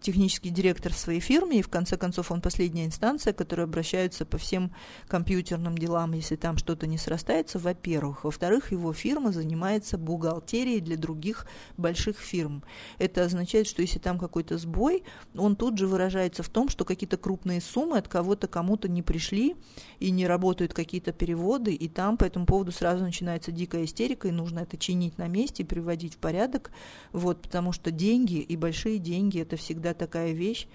технический 0.00 0.50
директор 0.50 0.92
в 0.92 0.98
своей 0.98 1.20
фирме, 1.20 1.58
и 1.58 1.62
в 1.62 1.68
конце 1.68 1.96
концов 1.96 2.30
он 2.30 2.40
последняя 2.40 2.86
инстанция, 2.86 3.32
которая 3.32 3.66
обращается 3.66 4.24
по 4.24 4.38
всем 4.38 4.72
компьютерным 5.06 5.76
делам, 5.76 6.12
если 6.12 6.36
там 6.36 6.56
что-то 6.56 6.86
не 6.86 6.98
срастается, 6.98 7.58
во-первых. 7.58 8.24
Во-вторых, 8.24 8.72
его 8.72 8.92
фирма 8.92 9.32
занимается 9.32 9.98
бухгалтерией 9.98 10.80
для 10.80 10.96
других 10.96 11.46
больших 11.76 12.18
фирм. 12.18 12.62
Это 12.98 13.24
означает, 13.24 13.66
что 13.66 13.82
если 13.82 13.98
там 13.98 14.18
какой-то 14.18 14.58
сбой, 14.58 15.02
он 15.34 15.56
тут 15.56 15.78
же 15.78 15.86
выражается 15.86 16.42
в 16.42 16.48
том, 16.48 16.68
что 16.68 16.84
какие-то 16.84 17.16
крупные 17.16 17.60
суммы 17.60 17.98
от 17.98 18.08
кого-то 18.08 18.48
кому-то 18.48 18.88
не 18.88 19.02
пришли, 19.02 19.56
и 20.00 20.10
не 20.10 20.26
работают 20.26 20.74
какие-то 20.74 21.12
переводы, 21.12 21.74
и 21.74 21.88
там 21.88 22.16
по 22.16 22.24
этому 22.24 22.46
поводу 22.46 22.72
сразу 22.72 23.04
начинается 23.04 23.52
дикая 23.52 23.84
истерика, 23.84 24.28
и 24.28 24.32
нужно 24.32 24.60
это 24.60 24.76
чинить 24.76 25.18
на 25.18 25.28
месте, 25.28 25.64
приводить 25.64 26.14
в 26.14 26.18
порядок, 26.18 26.70
вот, 27.12 27.42
потому 27.42 27.72
что 27.72 27.90
деньги 27.90 28.36
и 28.36 28.56
большие 28.56 28.98
деньги– 28.98 29.40
это 29.40 29.56
всегда 29.56 29.87
всегда 29.88 29.94
такая 29.94 30.32
вещь, 30.32 30.66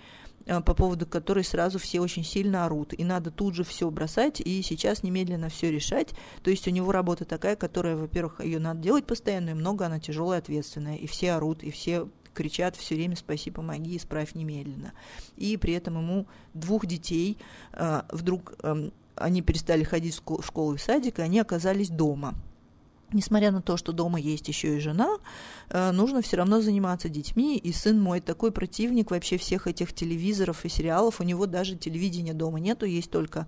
э, 0.45 0.61
по 0.61 0.73
поводу 0.73 1.05
которой 1.05 1.43
сразу 1.43 1.79
все 1.79 1.99
очень 1.99 2.23
сильно 2.23 2.65
орут. 2.65 2.93
И 2.97 3.03
надо 3.03 3.31
тут 3.31 3.55
же 3.55 3.63
все 3.63 3.89
бросать 3.89 4.41
и 4.41 4.61
сейчас 4.61 5.03
немедленно 5.03 5.49
все 5.49 5.71
решать. 5.71 6.13
То 6.43 6.51
есть 6.51 6.67
у 6.67 6.71
него 6.71 6.91
работа 6.91 7.25
такая, 7.25 7.55
которая, 7.55 7.95
во-первых, 7.95 8.41
ее 8.43 8.59
надо 8.59 8.81
делать 8.81 9.05
постоянно, 9.05 9.51
и 9.51 9.53
много 9.53 9.85
она 9.85 9.99
тяжелая, 9.99 10.39
ответственная. 10.39 10.97
И 10.97 11.07
все 11.07 11.33
орут, 11.33 11.63
и 11.63 11.71
все 11.71 12.07
кричат 12.33 12.75
все 12.75 12.95
время 12.95 13.15
«спаси, 13.15 13.51
помоги, 13.51 13.97
исправь 13.97 14.33
немедленно». 14.35 14.93
И 15.37 15.57
при 15.57 15.73
этом 15.73 15.97
ему 15.97 16.25
двух 16.53 16.85
детей 16.85 17.37
э, 17.73 18.01
вдруг 18.11 18.53
э, 18.63 18.89
они 19.15 19.41
перестали 19.41 19.83
ходить 19.83 20.15
в 20.15 20.43
школу 20.43 20.73
и 20.73 20.77
в 20.77 20.81
садик, 20.81 21.19
и 21.19 21.21
они 21.21 21.39
оказались 21.39 21.89
дома. 21.89 22.33
Несмотря 23.13 23.51
на 23.51 23.61
то, 23.61 23.77
что 23.77 23.91
дома 23.91 24.19
есть 24.19 24.47
еще 24.47 24.77
и 24.77 24.79
жена, 24.79 25.17
э, 25.69 25.91
нужно 25.91 26.21
все 26.21 26.37
равно 26.37 26.61
заниматься 26.61 27.09
детьми. 27.09 27.57
И 27.57 27.71
сын 27.71 27.99
мой 27.99 28.19
такой 28.19 28.51
противник 28.51 29.11
вообще 29.11 29.37
всех 29.37 29.67
этих 29.67 29.93
телевизоров 29.93 30.65
и 30.65 30.69
сериалов. 30.69 31.19
У 31.19 31.23
него 31.23 31.45
даже 31.45 31.75
телевидения 31.75 32.33
дома 32.33 32.59
нету, 32.59 32.85
есть 32.85 33.11
только 33.11 33.47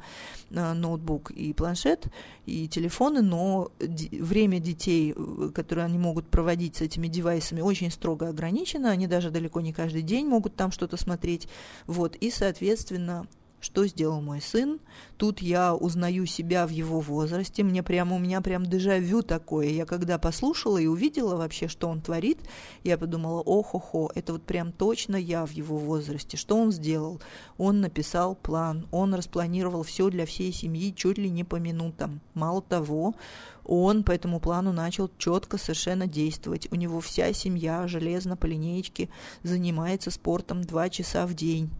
э, 0.50 0.74
ноутбук 0.74 1.32
и 1.32 1.54
планшет, 1.54 2.08
и 2.46 2.68
телефоны, 2.68 3.22
но 3.22 3.72
время 3.80 4.60
детей, 4.60 5.14
э, 5.16 5.50
которые 5.54 5.86
они 5.86 5.98
могут 5.98 6.28
проводить 6.28 6.78
с 6.78 6.82
этими 6.82 7.08
девайсами, 7.08 7.62
очень 7.62 7.92
строго 7.92 8.30
ограничено. 8.30 8.92
Они 8.92 9.08
даже 9.08 9.32
далеко 9.32 9.62
не 9.62 9.74
каждый 9.74 10.02
день 10.02 10.28
могут 10.28 10.56
там 10.56 10.72
что-то 10.72 10.98
смотреть. 10.98 11.48
Вот. 11.88 12.16
И, 12.16 12.32
соответственно, 12.32 13.28
что 13.60 13.86
сделал 13.88 14.22
мой 14.22 14.42
сын. 14.42 14.80
Тут 15.18 15.42
я 15.42 15.74
узнаю 15.76 16.26
себя 16.26 16.68
в 16.68 16.70
его 16.70 17.00
возрасте. 17.00 17.64
Мне 17.64 17.84
прямо, 17.84 18.16
у 18.16 18.20
меня 18.20 18.42
прям 18.42 18.66
дежавю 18.66 19.22
такое. 19.22 19.70
Я 19.70 19.86
когда 19.86 20.18
послушала 20.20 20.78
и 20.78 20.88
увидела 20.88 21.36
вообще, 21.36 21.68
что 21.68 21.88
он 21.88 22.02
творит, 22.02 22.40
я 22.84 22.98
подумала, 22.98 23.42
ох-охо, 23.42 24.12
это 24.14 24.34
вот 24.34 24.44
прям 24.44 24.72
точно 24.72 25.16
я 25.16 25.46
в 25.46 25.52
его 25.52 25.78
возрасте. 25.78 26.38
Что 26.38 26.58
он 26.58 26.72
сделал? 26.72 27.22
Он 27.58 27.82
написал 27.82 28.36
план, 28.36 28.88
он 28.92 29.14
распланировал 29.14 29.84
все 29.84 30.10
для 30.10 30.26
всей 30.26 30.52
семьи 30.52 30.94
чуть 30.96 31.18
ли 31.18 31.30
не 31.30 31.44
по 31.44 31.56
минутам. 31.56 32.22
Мало 32.34 32.62
того, 32.62 33.16
он 33.64 34.04
по 34.04 34.12
этому 34.12 34.40
плану 34.40 34.72
начал 34.72 35.10
четко 35.18 35.58
совершенно 35.58 36.08
действовать. 36.08 36.68
У 36.72 36.76
него 36.76 37.00
вся 37.02 37.34
семья 37.34 37.88
железно 37.88 38.38
по 38.38 38.46
линеечке 38.46 39.10
занимается 39.44 40.12
спортом 40.12 40.62
два 40.62 40.90
часа 40.90 41.26
в 41.26 41.34
день. 41.34 41.72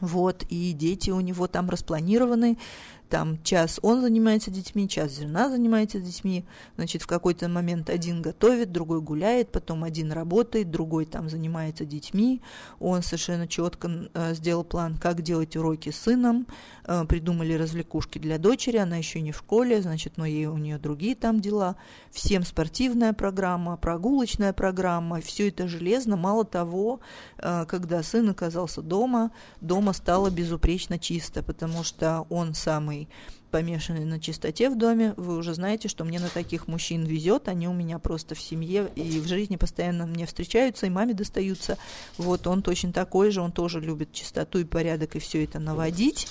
Вот, 0.00 0.44
и 0.48 0.72
дети 0.72 1.10
у 1.10 1.20
него 1.20 1.46
там 1.46 1.70
распланированы, 1.70 2.58
там 3.08 3.42
час 3.42 3.78
он 3.82 4.00
занимается 4.00 4.50
детьми, 4.50 4.88
час 4.88 5.16
жена 5.16 5.48
занимается 5.48 5.98
детьми, 6.00 6.44
значит, 6.76 7.02
в 7.02 7.06
какой-то 7.06 7.48
момент 7.48 7.90
один 7.90 8.22
готовит, 8.22 8.72
другой 8.72 9.00
гуляет, 9.00 9.50
потом 9.50 9.84
один 9.84 10.12
работает, 10.12 10.70
другой 10.70 11.06
там 11.06 11.28
занимается 11.28 11.84
детьми, 11.84 12.42
он 12.80 13.02
совершенно 13.02 13.48
четко 13.48 14.08
э, 14.12 14.34
сделал 14.34 14.64
план, 14.64 14.96
как 14.96 15.22
делать 15.22 15.56
уроки 15.56 15.90
с 15.90 15.96
сыном, 15.96 16.46
э, 16.84 17.04
придумали 17.06 17.54
развлекушки 17.54 18.18
для 18.18 18.38
дочери, 18.38 18.76
она 18.76 18.96
еще 18.96 19.20
не 19.20 19.32
в 19.32 19.38
школе, 19.38 19.80
значит, 19.80 20.16
но 20.16 20.26
ей, 20.26 20.46
у 20.46 20.56
нее 20.56 20.78
другие 20.78 21.14
там 21.14 21.40
дела, 21.40 21.76
всем 22.10 22.44
спортивная 22.44 23.12
программа, 23.12 23.76
прогулочная 23.76 24.52
программа, 24.52 25.20
все 25.20 25.48
это 25.48 25.68
железно, 25.68 26.16
мало 26.16 26.44
того, 26.44 27.00
э, 27.38 27.64
когда 27.66 28.02
сын 28.02 28.28
оказался 28.30 28.82
дома, 28.82 29.30
дома 29.60 29.92
стало 29.92 30.30
безупречно 30.30 30.98
чисто, 30.98 31.42
потому 31.42 31.84
что 31.84 32.26
он 32.28 32.54
самый 32.54 32.97
самый 32.98 33.08
помешанный 33.50 34.04
на 34.04 34.20
чистоте 34.20 34.68
в 34.68 34.76
доме, 34.76 35.14
вы 35.16 35.38
уже 35.38 35.54
знаете, 35.54 35.88
что 35.88 36.04
мне 36.04 36.20
на 36.20 36.28
таких 36.28 36.68
мужчин 36.68 37.04
везет, 37.04 37.48
они 37.48 37.66
у 37.66 37.72
меня 37.72 37.98
просто 37.98 38.34
в 38.34 38.40
семье 38.40 38.90
и 38.94 39.20
в 39.20 39.26
жизни 39.26 39.56
постоянно 39.56 40.06
мне 40.06 40.26
встречаются, 40.26 40.86
и 40.86 40.90
маме 40.90 41.14
достаются. 41.14 41.78
Вот 42.18 42.46
он 42.46 42.60
точно 42.62 42.92
такой 42.92 43.30
же, 43.30 43.40
он 43.40 43.52
тоже 43.52 43.80
любит 43.80 44.12
чистоту 44.12 44.58
и 44.58 44.64
порядок, 44.64 45.16
и 45.16 45.18
все 45.18 45.44
это 45.44 45.58
наводить. 45.58 46.28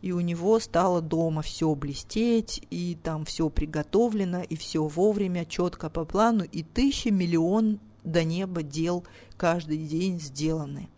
И 0.00 0.12
у 0.12 0.20
него 0.20 0.58
стало 0.58 1.02
дома 1.02 1.42
все 1.42 1.74
блестеть, 1.74 2.62
и 2.70 2.96
там 3.02 3.26
все 3.26 3.50
приготовлено, 3.50 4.42
и 4.42 4.56
все 4.56 4.82
вовремя, 4.82 5.44
четко 5.44 5.90
по 5.90 6.06
плану, 6.06 6.44
и 6.44 6.62
тысячи, 6.62 7.08
миллион 7.08 7.78
до 8.04 8.24
неба 8.24 8.62
дел 8.62 9.04
каждый 9.36 9.76
день 9.76 10.18
сделаны. 10.18 10.88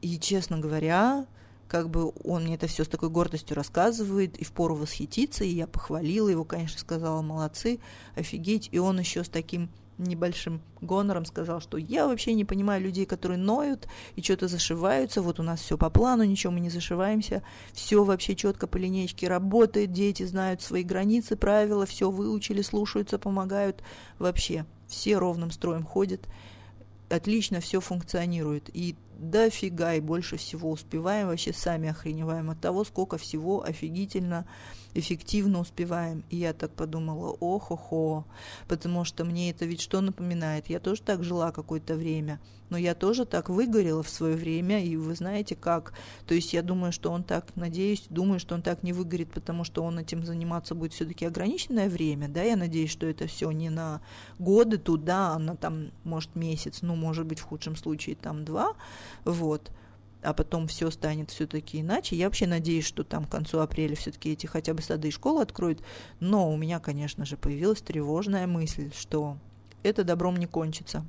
И, 0.00 0.20
честно 0.20 0.58
говоря, 0.58 1.26
как 1.76 1.90
бы 1.90 2.10
он 2.24 2.44
мне 2.44 2.54
это 2.54 2.66
все 2.68 2.84
с 2.84 2.88
такой 2.88 3.10
гордостью 3.10 3.54
рассказывает, 3.54 4.38
и 4.38 4.44
впору 4.44 4.74
восхититься, 4.76 5.44
и 5.44 5.50
я 5.50 5.66
похвалила 5.66 6.30
его, 6.30 6.42
конечно, 6.42 6.78
сказала, 6.78 7.20
молодцы, 7.20 7.80
офигеть, 8.14 8.70
и 8.72 8.78
он 8.78 8.98
еще 8.98 9.24
с 9.24 9.28
таким 9.28 9.68
небольшим 9.98 10.62
гонором 10.80 11.26
сказал, 11.26 11.60
что 11.60 11.76
я 11.76 12.06
вообще 12.06 12.32
не 12.32 12.46
понимаю 12.46 12.82
людей, 12.82 13.04
которые 13.04 13.36
ноют 13.36 13.88
и 14.14 14.22
что-то 14.22 14.48
зашиваются, 14.48 15.20
вот 15.20 15.38
у 15.38 15.42
нас 15.42 15.60
все 15.60 15.76
по 15.76 15.90
плану, 15.90 16.24
ничего 16.24 16.50
мы 16.54 16.60
не 16.60 16.70
зашиваемся, 16.70 17.42
все 17.74 18.02
вообще 18.02 18.34
четко 18.34 18.66
по 18.66 18.78
линейке 18.78 19.28
работает, 19.28 19.92
дети 19.92 20.22
знают 20.24 20.62
свои 20.62 20.82
границы, 20.82 21.36
правила, 21.36 21.84
все 21.84 22.10
выучили, 22.10 22.62
слушаются, 22.62 23.18
помогают, 23.18 23.82
вообще 24.18 24.64
все 24.88 25.18
ровным 25.18 25.50
строем 25.50 25.84
ходят, 25.84 26.26
отлично 27.10 27.60
все 27.60 27.80
функционирует, 27.80 28.70
и 28.72 28.96
дофига 29.16 29.94
и 29.94 30.00
больше 30.00 30.36
всего 30.36 30.70
успеваем, 30.70 31.28
вообще 31.28 31.52
сами 31.52 31.88
охреневаем 31.88 32.50
от 32.50 32.60
того, 32.60 32.84
сколько 32.84 33.18
всего 33.18 33.64
офигительно 33.64 34.46
эффективно 34.98 35.60
успеваем. 35.60 36.24
И 36.30 36.36
я 36.36 36.52
так 36.52 36.72
подумала, 36.72 37.36
ох-охо, 37.40 38.24
потому 38.68 39.04
что 39.04 39.24
мне 39.24 39.50
это 39.50 39.64
ведь 39.64 39.80
что 39.80 40.00
напоминает? 40.00 40.68
Я 40.68 40.80
тоже 40.80 41.02
так 41.02 41.22
жила 41.22 41.52
какое-то 41.52 41.94
время, 41.94 42.40
но 42.70 42.76
я 42.76 42.94
тоже 42.94 43.24
так 43.26 43.48
выгорела 43.48 44.02
в 44.02 44.08
свое 44.08 44.36
время, 44.36 44.82
и 44.82 44.96
вы 44.96 45.14
знаете 45.14 45.54
как. 45.54 45.92
То 46.26 46.34
есть 46.34 46.52
я 46.52 46.62
думаю, 46.62 46.92
что 46.92 47.10
он 47.10 47.22
так, 47.22 47.54
надеюсь, 47.56 48.06
думаю, 48.08 48.40
что 48.40 48.54
он 48.54 48.62
так 48.62 48.82
не 48.82 48.92
выгорит, 48.92 49.30
потому 49.30 49.64
что 49.64 49.82
он 49.82 49.98
этим 49.98 50.24
заниматься 50.24 50.74
будет 50.74 50.92
все-таки 50.92 51.24
ограниченное 51.24 51.88
время, 51.88 52.28
да, 52.28 52.42
я 52.42 52.56
надеюсь, 52.56 52.90
что 52.90 53.06
это 53.06 53.26
все 53.26 53.50
не 53.50 53.70
на 53.70 54.00
годы 54.38 54.78
туда, 54.78 55.34
а 55.34 55.38
на 55.38 55.56
там, 55.56 55.90
может, 56.04 56.34
месяц, 56.34 56.78
ну, 56.82 56.96
может 56.96 57.26
быть, 57.26 57.38
в 57.38 57.44
худшем 57.44 57.76
случае 57.76 58.16
там 58.16 58.44
два, 58.44 58.74
вот 59.24 59.70
а 60.22 60.32
потом 60.32 60.66
все 60.66 60.90
станет 60.90 61.30
все-таки 61.30 61.80
иначе. 61.80 62.16
Я 62.16 62.26
вообще 62.26 62.46
надеюсь, 62.48 62.84
что 62.84 63.04
там 63.04 63.24
к 63.24 63.30
концу 63.30 63.60
апреля 63.60 63.94
все-таки 63.94 64.32
эти 64.32 64.46
хотя 64.46 64.74
бы 64.74 64.82
сады 64.82 65.08
и 65.08 65.12
школы 65.12 65.42
откроют. 65.42 65.82
Но 66.18 66.50
у 66.50 66.56
меня, 66.56 66.80
конечно 66.80 67.24
же, 67.24 67.36
появилась 67.36 67.80
тревожная 67.80 68.48
мысль, 68.48 68.90
что 68.96 69.36
это 69.84 70.02
добром 70.02 70.36
не 70.36 70.46
кончится. 70.46 71.06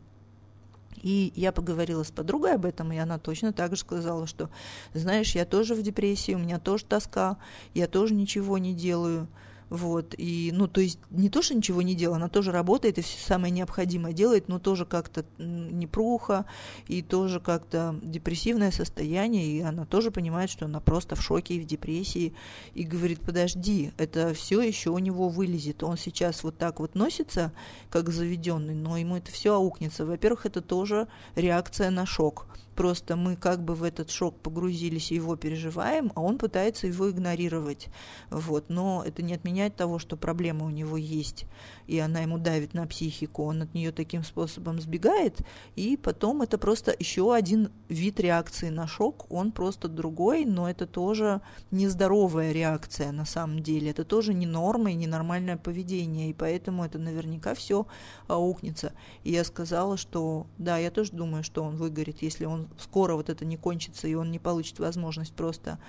И 1.01 1.31
я 1.35 1.51
поговорила 1.51 2.03
с 2.03 2.11
подругой 2.11 2.53
об 2.53 2.65
этом, 2.65 2.91
и 2.91 2.97
она 2.97 3.17
точно 3.17 3.53
так 3.53 3.75
же 3.75 3.81
сказала, 3.81 4.27
что, 4.27 4.49
знаешь, 4.93 5.35
я 5.35 5.45
тоже 5.45 5.75
в 5.75 5.81
депрессии, 5.81 6.33
у 6.33 6.39
меня 6.39 6.59
тоже 6.59 6.85
тоска, 6.85 7.37
я 7.73 7.87
тоже 7.87 8.13
ничего 8.13 8.57
не 8.57 8.73
делаю. 8.73 9.27
Вот, 9.69 10.15
и, 10.17 10.51
ну, 10.53 10.67
то 10.67 10.79
есть 10.79 10.99
не 11.09 11.29
то, 11.29 11.41
что 11.41 11.53
ничего 11.53 11.81
не 11.81 11.93
делает, 11.93 12.17
она 12.17 12.29
тоже 12.29 12.51
работает 12.51 12.97
и 12.97 13.01
все 13.01 13.19
самое 13.19 13.51
необходимое 13.51 14.13
делает, 14.13 14.47
но 14.47 14.59
тоже 14.59 14.85
как-то 14.85 15.25
непруха, 15.37 16.45
и 16.87 17.01
тоже 17.01 17.41
как-то 17.41 17.99
депрессивное 18.01 18.71
состояние, 18.71 19.45
и 19.45 19.61
она 19.61 19.85
тоже 19.85 20.09
понимает, 20.11 20.49
что 20.49 20.65
она 20.65 20.79
просто 20.79 21.15
в 21.15 21.21
шоке 21.21 21.55
и 21.55 21.59
в 21.59 21.65
депрессии, 21.65 22.33
и 22.75 22.83
говорит, 22.83 23.19
подожди, 23.19 23.91
это 23.97 24.33
все 24.33 24.61
еще 24.61 24.91
у 24.91 24.99
него 24.99 25.27
вылезет, 25.27 25.83
он 25.83 25.97
сейчас 25.97 26.43
вот 26.43 26.57
так 26.57 26.79
вот 26.79 26.95
носится, 26.95 27.51
как 27.89 28.09
заведенный, 28.09 28.75
но 28.75 28.97
ему 28.97 29.17
это 29.17 29.31
все 29.31 29.55
аукнется. 29.55 30.05
Во-первых, 30.05 30.45
это 30.45 30.61
тоже 30.61 31.07
реакция 31.35 31.89
на 31.89 32.05
шок, 32.05 32.47
Просто 32.77 33.15
мы 33.15 33.35
как 33.35 33.63
бы 33.63 33.73
в 33.73 33.81
этот 33.81 34.11
шок 34.11 34.39
погрузились 34.39 35.11
и 35.11 35.15
его 35.15 35.35
переживаем, 35.35 36.11
а 36.13 36.21
он 36.21 36.37
пытается 36.37 36.85
его 36.85 37.09
игнорировать. 37.09 37.87
Вот. 38.29 38.69
Но 38.69 39.03
это 39.03 39.23
не 39.23 39.33
отменяет 39.33 39.75
того, 39.75 39.97
что 39.97 40.15
проблема 40.15 40.67
у 40.67 40.69
него 40.69 40.95
есть, 40.95 41.45
и 41.87 41.97
она 41.97 42.19
ему 42.19 42.37
давит 42.37 42.75
на 42.75 42.85
психику. 42.85 43.45
Он 43.45 43.63
от 43.63 43.73
нее 43.73 43.91
таким 43.91 44.23
способом 44.23 44.79
сбегает, 44.79 45.41
и 45.75 45.97
потом 45.97 46.43
это 46.43 46.59
просто 46.59 46.95
еще 46.97 47.33
один 47.33 47.71
вид 47.89 48.19
реакции 48.19 48.69
на 48.69 48.85
шок. 48.85 49.25
Он 49.31 49.51
просто 49.51 49.87
другой, 49.87 50.45
но 50.45 50.69
это 50.69 50.85
тоже 50.85 51.41
нездоровая 51.71 52.51
реакция 52.51 53.11
на 53.11 53.25
самом 53.25 53.63
деле. 53.63 53.89
Это 53.89 54.03
тоже 54.03 54.35
не 54.35 54.45
норма 54.45 54.91
и 54.91 54.95
не 54.95 55.07
нормальное 55.07 55.57
поведение, 55.57 56.29
и 56.29 56.33
поэтому 56.33 56.85
это 56.85 56.99
наверняка 56.99 57.55
все 57.55 57.87
аукнется. 58.27 58.93
И 59.23 59.31
я 59.31 59.43
сказала, 59.43 59.97
что 59.97 60.45
да, 60.59 60.77
я 60.77 60.91
тоже 60.91 61.13
думаю, 61.13 61.43
что 61.43 61.63
он 61.63 61.75
выгорит, 61.75 62.21
если 62.21 62.45
он 62.45 62.66
скоро 62.79 63.15
вот 63.15 63.29
это 63.29 63.45
не 63.45 63.57
кончится, 63.57 64.07
и 64.07 64.13
он 64.13 64.31
не 64.31 64.39
получит 64.39 64.79
возможность 64.79 65.33
просто 65.33 65.79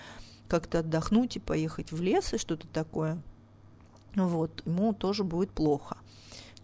как-то 0.48 0.80
отдохнуть 0.80 1.36
и 1.36 1.40
поехать 1.40 1.92
в 1.92 2.00
лес 2.00 2.32
и 2.34 2.38
что-то 2.38 2.66
такое, 2.68 3.22
вот, 4.14 4.62
ему 4.64 4.92
тоже 4.92 5.24
будет 5.24 5.50
плохо. 5.50 5.98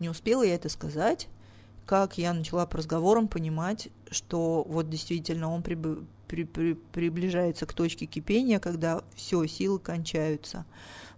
Не 0.00 0.09
успела 0.09 0.42
я 0.42 0.55
это 0.55 0.68
сказать, 0.68 1.29
как 1.87 2.18
я 2.18 2.33
начала 2.33 2.66
по 2.66 2.79
разговорам 2.79 3.29
понимать, 3.29 3.88
что 4.11 4.64
вот 4.68 4.88
действительно 4.88 5.53
он 5.53 5.62
приб... 5.62 5.87
при... 6.27 6.44
При... 6.44 6.74
приближается 6.74 7.66
к 7.66 7.74
точке 7.74 8.07
кипения, 8.07 8.59
когда 8.59 9.05
все, 9.14 9.46
силы 9.46 9.79
кончаются. 9.79 10.64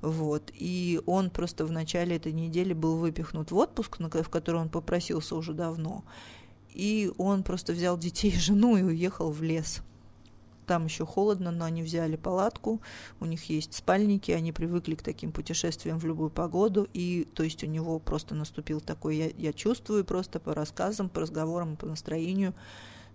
Вот. 0.03 0.51
И 0.53 1.01
он 1.07 1.31
просто 1.31 1.65
в 1.65 1.73
начале 1.73 2.17
этой 2.17 2.33
недели 2.33 2.73
был 2.73 2.97
выпихнут 2.97 3.51
в 3.51 3.57
отпуск, 3.57 3.99
в 3.99 4.29
который 4.29 4.61
он 4.61 4.69
попросился 4.69 5.37
уже 5.37 5.55
давно 5.55 6.05
и 6.77 7.11
он 7.17 7.43
просто 7.43 7.73
взял 7.73 7.99
детей 7.99 8.31
и 8.31 8.39
жену 8.39 8.77
и 8.77 8.83
уехал 8.83 9.31
в 9.31 9.43
лес. 9.43 9.83
Там 10.67 10.85
еще 10.85 11.07
холодно, 11.07 11.53
но 11.53 11.65
они 11.65 11.83
взяли 11.83 12.17
палатку, 12.17 12.83
у 13.21 13.25
них 13.25 13.45
есть 13.49 13.73
спальники, 13.73 14.33
они 14.33 14.53
привыкли 14.53 14.97
к 14.97 15.03
таким 15.03 15.31
путешествиям 15.33 15.99
в 15.99 16.05
любую 16.05 16.29
погоду, 16.29 16.89
и 16.93 17.29
то 17.35 17.45
есть 17.45 17.63
у 17.63 17.67
него 17.67 18.01
просто 18.01 18.35
наступил 18.35 18.81
такой, 18.81 19.17
я, 19.17 19.31
я 19.37 19.53
чувствую 19.53 20.05
просто 20.05 20.41
по 20.41 20.55
рассказам, 20.55 21.09
по 21.09 21.21
разговорам, 21.21 21.77
по 21.77 21.87
настроению, 21.87 22.53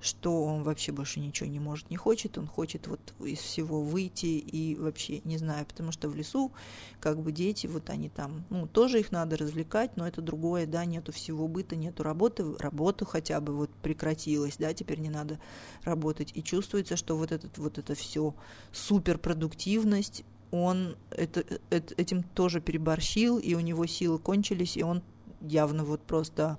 что 0.02 0.44
он 0.44 0.64
вообще 0.64 0.92
больше 0.92 1.20
ничего 1.20 1.48
не 1.48 1.60
может, 1.60 1.90
не 1.90 1.96
хочет, 1.96 2.38
он 2.38 2.48
хочет 2.48 2.88
вот 2.88 3.14
из 3.20 3.40
всего 3.40 3.82
выйти 3.82 4.26
и 4.26 4.76
вообще 4.76 5.22
не 5.24 5.38
знаю, 5.38 5.66
потому 5.66 5.92
что 5.92 6.10
в 6.10 6.16
лесу 6.16 6.52
как 7.00 7.22
бы 7.22 7.32
дети, 7.32 7.68
вот 7.68 7.90
они 7.90 8.10
там, 8.10 8.44
ну, 8.50 8.68
тоже 8.68 9.00
их 9.00 9.12
надо 9.12 9.38
развлекать, 9.38 9.98
но 9.98 10.08
это 10.08 10.22
другое, 10.22 10.66
да, 10.66 10.86
нету 10.86 11.12
всего 11.12 11.48
быта, 11.48 11.76
нету 11.76 12.04
работы, 12.04 12.44
работу 12.58 13.06
хотя 13.06 13.40
бы 13.40 13.56
вот 13.56 13.70
прекратилась, 13.82 14.58
да, 14.58 14.74
теперь 14.74 15.00
не 15.00 15.10
надо 15.10 15.40
работать, 15.84 16.32
и 16.34 16.44
чувствуется, 16.44 16.98
что 16.98 17.16
вот 17.16 17.32
этот 17.32 17.58
вот 17.60 17.78
это 17.78 17.94
все 17.94 18.34
суперпродуктивность, 18.72 20.24
он 20.50 20.98
это, 21.12 21.46
это, 21.70 21.94
этим 21.96 22.24
тоже 22.24 22.60
переборщил, 22.60 23.38
и 23.38 23.54
у 23.54 23.60
него 23.60 23.86
силы 23.86 24.20
кончились, 24.20 24.78
и 24.78 24.84
он 24.84 25.02
явно 25.42 25.84
вот 25.84 26.02
просто 26.02 26.58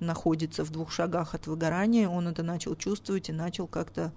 находится 0.00 0.64
в 0.64 0.70
двух 0.70 0.92
шагах 0.92 1.34
от 1.34 1.46
выгорания, 1.46 2.08
он 2.08 2.28
это 2.28 2.42
начал 2.42 2.76
чувствовать 2.76 3.28
и 3.28 3.32
начал 3.32 3.66
как-то 3.66 4.12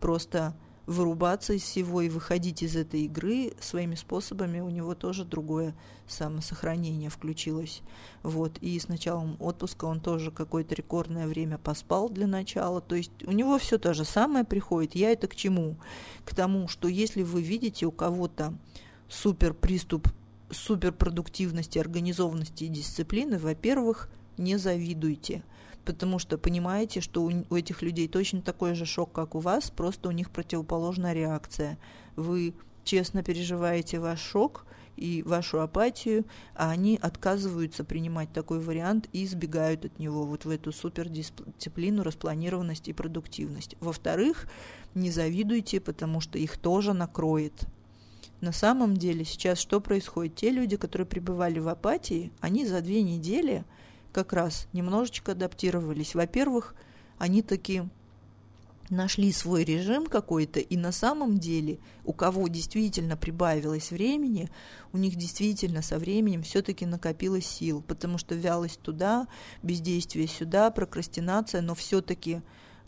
просто 0.00 0.54
вырубаться 0.86 1.52
из 1.52 1.62
всего 1.62 2.00
и 2.02 2.08
выходить 2.08 2.62
из 2.62 2.76
этой 2.76 3.02
игры 3.02 3.52
своими 3.60 3.94
способами, 3.94 4.60
у 4.60 4.68
него 4.68 4.94
тоже 4.94 5.24
другое 5.24 5.74
самосохранение 6.08 7.08
включилось. 7.08 7.82
Вот. 8.22 8.58
И 8.58 8.78
с 8.78 8.88
началом 8.88 9.36
отпуска 9.38 9.84
он 9.84 10.00
тоже 10.00 10.30
какое-то 10.30 10.74
рекордное 10.74 11.26
время 11.26 11.58
поспал 11.58 12.08
для 12.08 12.26
начала. 12.26 12.80
То 12.80 12.96
есть 12.96 13.12
у 13.24 13.32
него 13.32 13.58
все 13.58 13.78
то 13.78 13.94
же 13.94 14.04
самое 14.04 14.44
приходит. 14.44 14.94
Я 14.94 15.10
это 15.10 15.28
к 15.28 15.36
чему? 15.36 15.76
К 16.24 16.34
тому, 16.34 16.68
что 16.68 16.88
если 16.88 17.22
вы 17.22 17.42
видите 17.42 17.86
у 17.86 17.92
кого-то 17.92 18.54
супер 19.08 19.54
приступ 19.54 20.08
суперпродуктивности, 20.50 21.78
организованности 21.78 22.64
и 22.64 22.68
дисциплины, 22.68 23.38
во-первых, 23.38 24.10
не 24.38 24.56
завидуйте, 24.56 25.42
потому 25.84 26.18
что 26.18 26.38
понимаете, 26.38 27.00
что 27.00 27.22
у, 27.22 27.56
этих 27.56 27.82
людей 27.82 28.08
точно 28.08 28.42
такой 28.42 28.74
же 28.74 28.86
шок, 28.86 29.12
как 29.12 29.34
у 29.34 29.40
вас, 29.40 29.70
просто 29.70 30.08
у 30.08 30.12
них 30.12 30.30
противоположная 30.30 31.12
реакция. 31.12 31.78
Вы 32.16 32.54
честно 32.84 33.22
переживаете 33.22 33.98
ваш 33.98 34.20
шок 34.20 34.66
и 34.96 35.22
вашу 35.22 35.60
апатию, 35.60 36.24
а 36.54 36.70
они 36.70 36.98
отказываются 37.00 37.84
принимать 37.84 38.32
такой 38.32 38.60
вариант 38.60 39.08
и 39.12 39.24
избегают 39.24 39.84
от 39.84 39.98
него, 39.98 40.24
вот 40.24 40.44
в 40.44 40.50
эту 40.50 40.72
супердисциплину, 40.72 42.02
распланированность 42.02 42.88
и 42.88 42.92
продуктивность. 42.92 43.76
Во-вторых, 43.80 44.46
не 44.94 45.10
завидуйте, 45.10 45.80
потому 45.80 46.20
что 46.20 46.38
их 46.38 46.58
тоже 46.58 46.92
накроет. 46.92 47.64
На 48.40 48.52
самом 48.52 48.96
деле 48.96 49.24
сейчас 49.24 49.58
что 49.58 49.80
происходит? 49.80 50.34
Те 50.34 50.50
люди, 50.50 50.76
которые 50.76 51.06
пребывали 51.06 51.60
в 51.60 51.68
апатии, 51.68 52.32
они 52.40 52.66
за 52.66 52.80
две 52.80 53.02
недели– 53.02 53.64
как 54.12 54.32
раз 54.32 54.68
немножечко 54.72 55.32
адаптировались. 55.32 56.14
Во-первых, 56.14 56.74
они 57.18 57.42
таки 57.42 57.84
нашли 58.90 59.32
свой 59.32 59.64
режим 59.64 60.06
какой-то, 60.06 60.60
и 60.60 60.76
на 60.76 60.92
самом 60.92 61.38
деле 61.38 61.78
у 62.04 62.12
кого 62.12 62.48
действительно 62.48 63.16
прибавилось 63.16 63.90
времени, 63.90 64.50
у 64.92 64.98
них 64.98 65.16
действительно 65.16 65.82
со 65.82 65.98
временем 65.98 66.42
все-таки 66.42 66.84
накопилось 66.84 67.46
сил, 67.46 67.82
потому 67.82 68.18
что 68.18 68.34
вялость 68.34 68.80
туда, 68.80 69.28
бездействие 69.62 70.26
сюда, 70.26 70.70
прокрастинация, 70.70 71.62
но 71.62 71.74
все-таки 71.74 72.42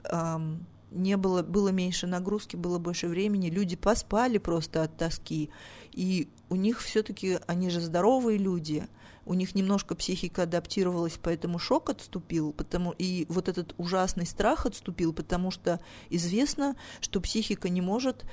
эм, 0.04 0.66
не 0.94 1.16
было, 1.16 1.42
было 1.42 1.68
меньше 1.68 2.07
нагрузки, 2.07 2.57
было 2.57 2.78
больше 2.78 3.09
времени, 3.09 3.50
люди 3.50 3.76
поспали 3.76 4.38
просто 4.38 4.83
от 4.83 4.96
тоски, 4.96 5.50
и 5.92 6.28
у 6.48 6.57
них 6.57 6.80
все-таки, 6.80 7.38
они 7.46 7.70
же 7.70 7.80
здоровые 7.80 8.38
люди, 8.38 8.88
у 9.26 9.35
них 9.35 9.54
немножко 9.54 9.94
психика 9.94 10.42
адаптировалась, 10.42 11.18
поэтому 11.20 11.59
шок 11.59 11.90
отступил, 11.90 12.52
потому 12.52 12.94
и 12.98 13.26
вот 13.28 13.48
этот 13.48 13.74
ужасный 13.78 14.26
страх 14.26 14.66
отступил, 14.66 15.12
потому 15.12 15.50
что 15.50 15.80
известно, 16.11 16.76
что 17.00 17.20
психика 17.20 17.68
не 17.68 17.80
может 17.80 18.24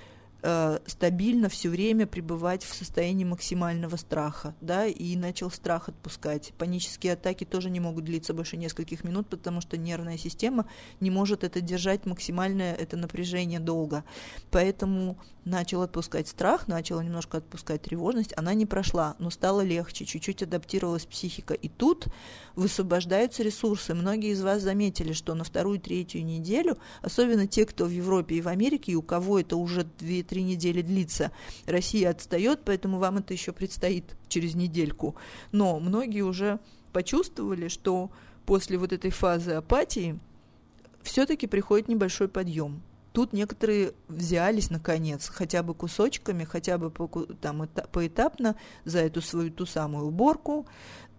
э, 0.42 0.80
стабильно 0.86 1.50
все 1.50 1.70
время 1.70 2.08
пребывать 2.08 2.64
в 2.64 2.74
состоянии 2.74 3.24
максимального 3.24 3.96
страха, 3.96 4.56
да, 4.62 4.86
и 4.86 5.16
начал 5.16 5.52
страх 5.52 5.90
отпускать. 5.90 6.54
Панические 6.58 7.14
атаки 7.14 7.44
тоже 7.44 7.70
не 7.70 7.80
могут 7.80 8.06
длиться 8.06 8.34
больше 8.34 8.58
нескольких 8.58 9.04
минут, 9.04 9.28
потому 9.28 9.62
что 9.62 9.78
нервная 9.78 10.18
система 10.18 10.68
не 11.00 11.10
может 11.10 11.44
это 11.44 11.62
держать 11.62 12.06
максимальное 12.06 12.74
это 12.76 12.98
напряжение 12.98 13.60
долго. 13.60 14.04
Поэтому 14.50 15.18
начал 15.46 15.82
отпускать 15.82 16.28
страх, 16.28 16.68
начала 16.68 17.02
немножко 17.02 17.38
отпускать 17.38 17.82
тревожность, 17.82 18.34
она 18.38 18.54
не 18.54 18.66
прошла, 18.66 19.16
но 19.20 19.30
стало 19.30 19.62
легче, 19.62 20.06
чуть-чуть 20.06 20.44
адаптировалась 20.44 21.06
психика. 21.06 21.54
И 21.54 21.68
тут 21.68 22.08
высвобождаются 22.56 23.44
ресурсы. 23.44 23.94
Многие 23.94 24.32
из 24.32 24.42
вас 24.42 24.62
заметили, 24.62 25.14
что 25.14 25.34
на 25.34 25.44
вторую-третью 25.44 26.24
неделю, 26.24 26.78
особенно 27.02 27.48
те, 27.48 27.66
кто 27.66 27.86
в 27.86 27.90
Европе 27.90 28.36
и 28.36 28.42
в 28.42 28.48
Америке, 28.48 28.92
и 28.92 28.96
у 28.96 29.02
кого 29.02 29.40
это 29.40 29.56
уже 29.56 29.84
2-3 30.32 30.42
недели 30.42 30.82
длится, 30.82 31.32
Россия 31.66 32.10
отстает, 32.10 32.62
поэтому 32.66 33.00
вам 33.00 33.18
это 33.18 33.34
еще 33.34 33.52
предстоит 33.52 34.16
через 34.28 34.56
недельку. 34.56 35.16
Но 35.52 35.80
многие 35.80 36.22
уже 36.22 36.60
почувствовали, 36.94 37.68
что 37.68 38.12
после 38.46 38.78
вот 38.78 38.94
этой 38.94 39.12
фазы 39.12 39.52
апатии 39.52 40.20
все-таки 41.04 41.48
приходит 41.48 41.88
небольшой 41.88 42.28
подъем 42.28 42.82
Тут 43.14 43.34
некоторые 43.34 43.94
взялись, 44.08 44.70
наконец, 44.70 45.28
хотя 45.28 45.64
бы 45.64 45.74
кусочками, 45.74 46.46
хотя 46.46 46.78
бы 46.78 46.90
по, 46.90 47.08
там, 47.42 47.68
поэтапно 47.92 48.56
за 48.86 49.00
эту 49.00 49.22
свою 49.22 49.52
ту 49.52 49.66
самую 49.66 50.08
уборку, 50.08 50.66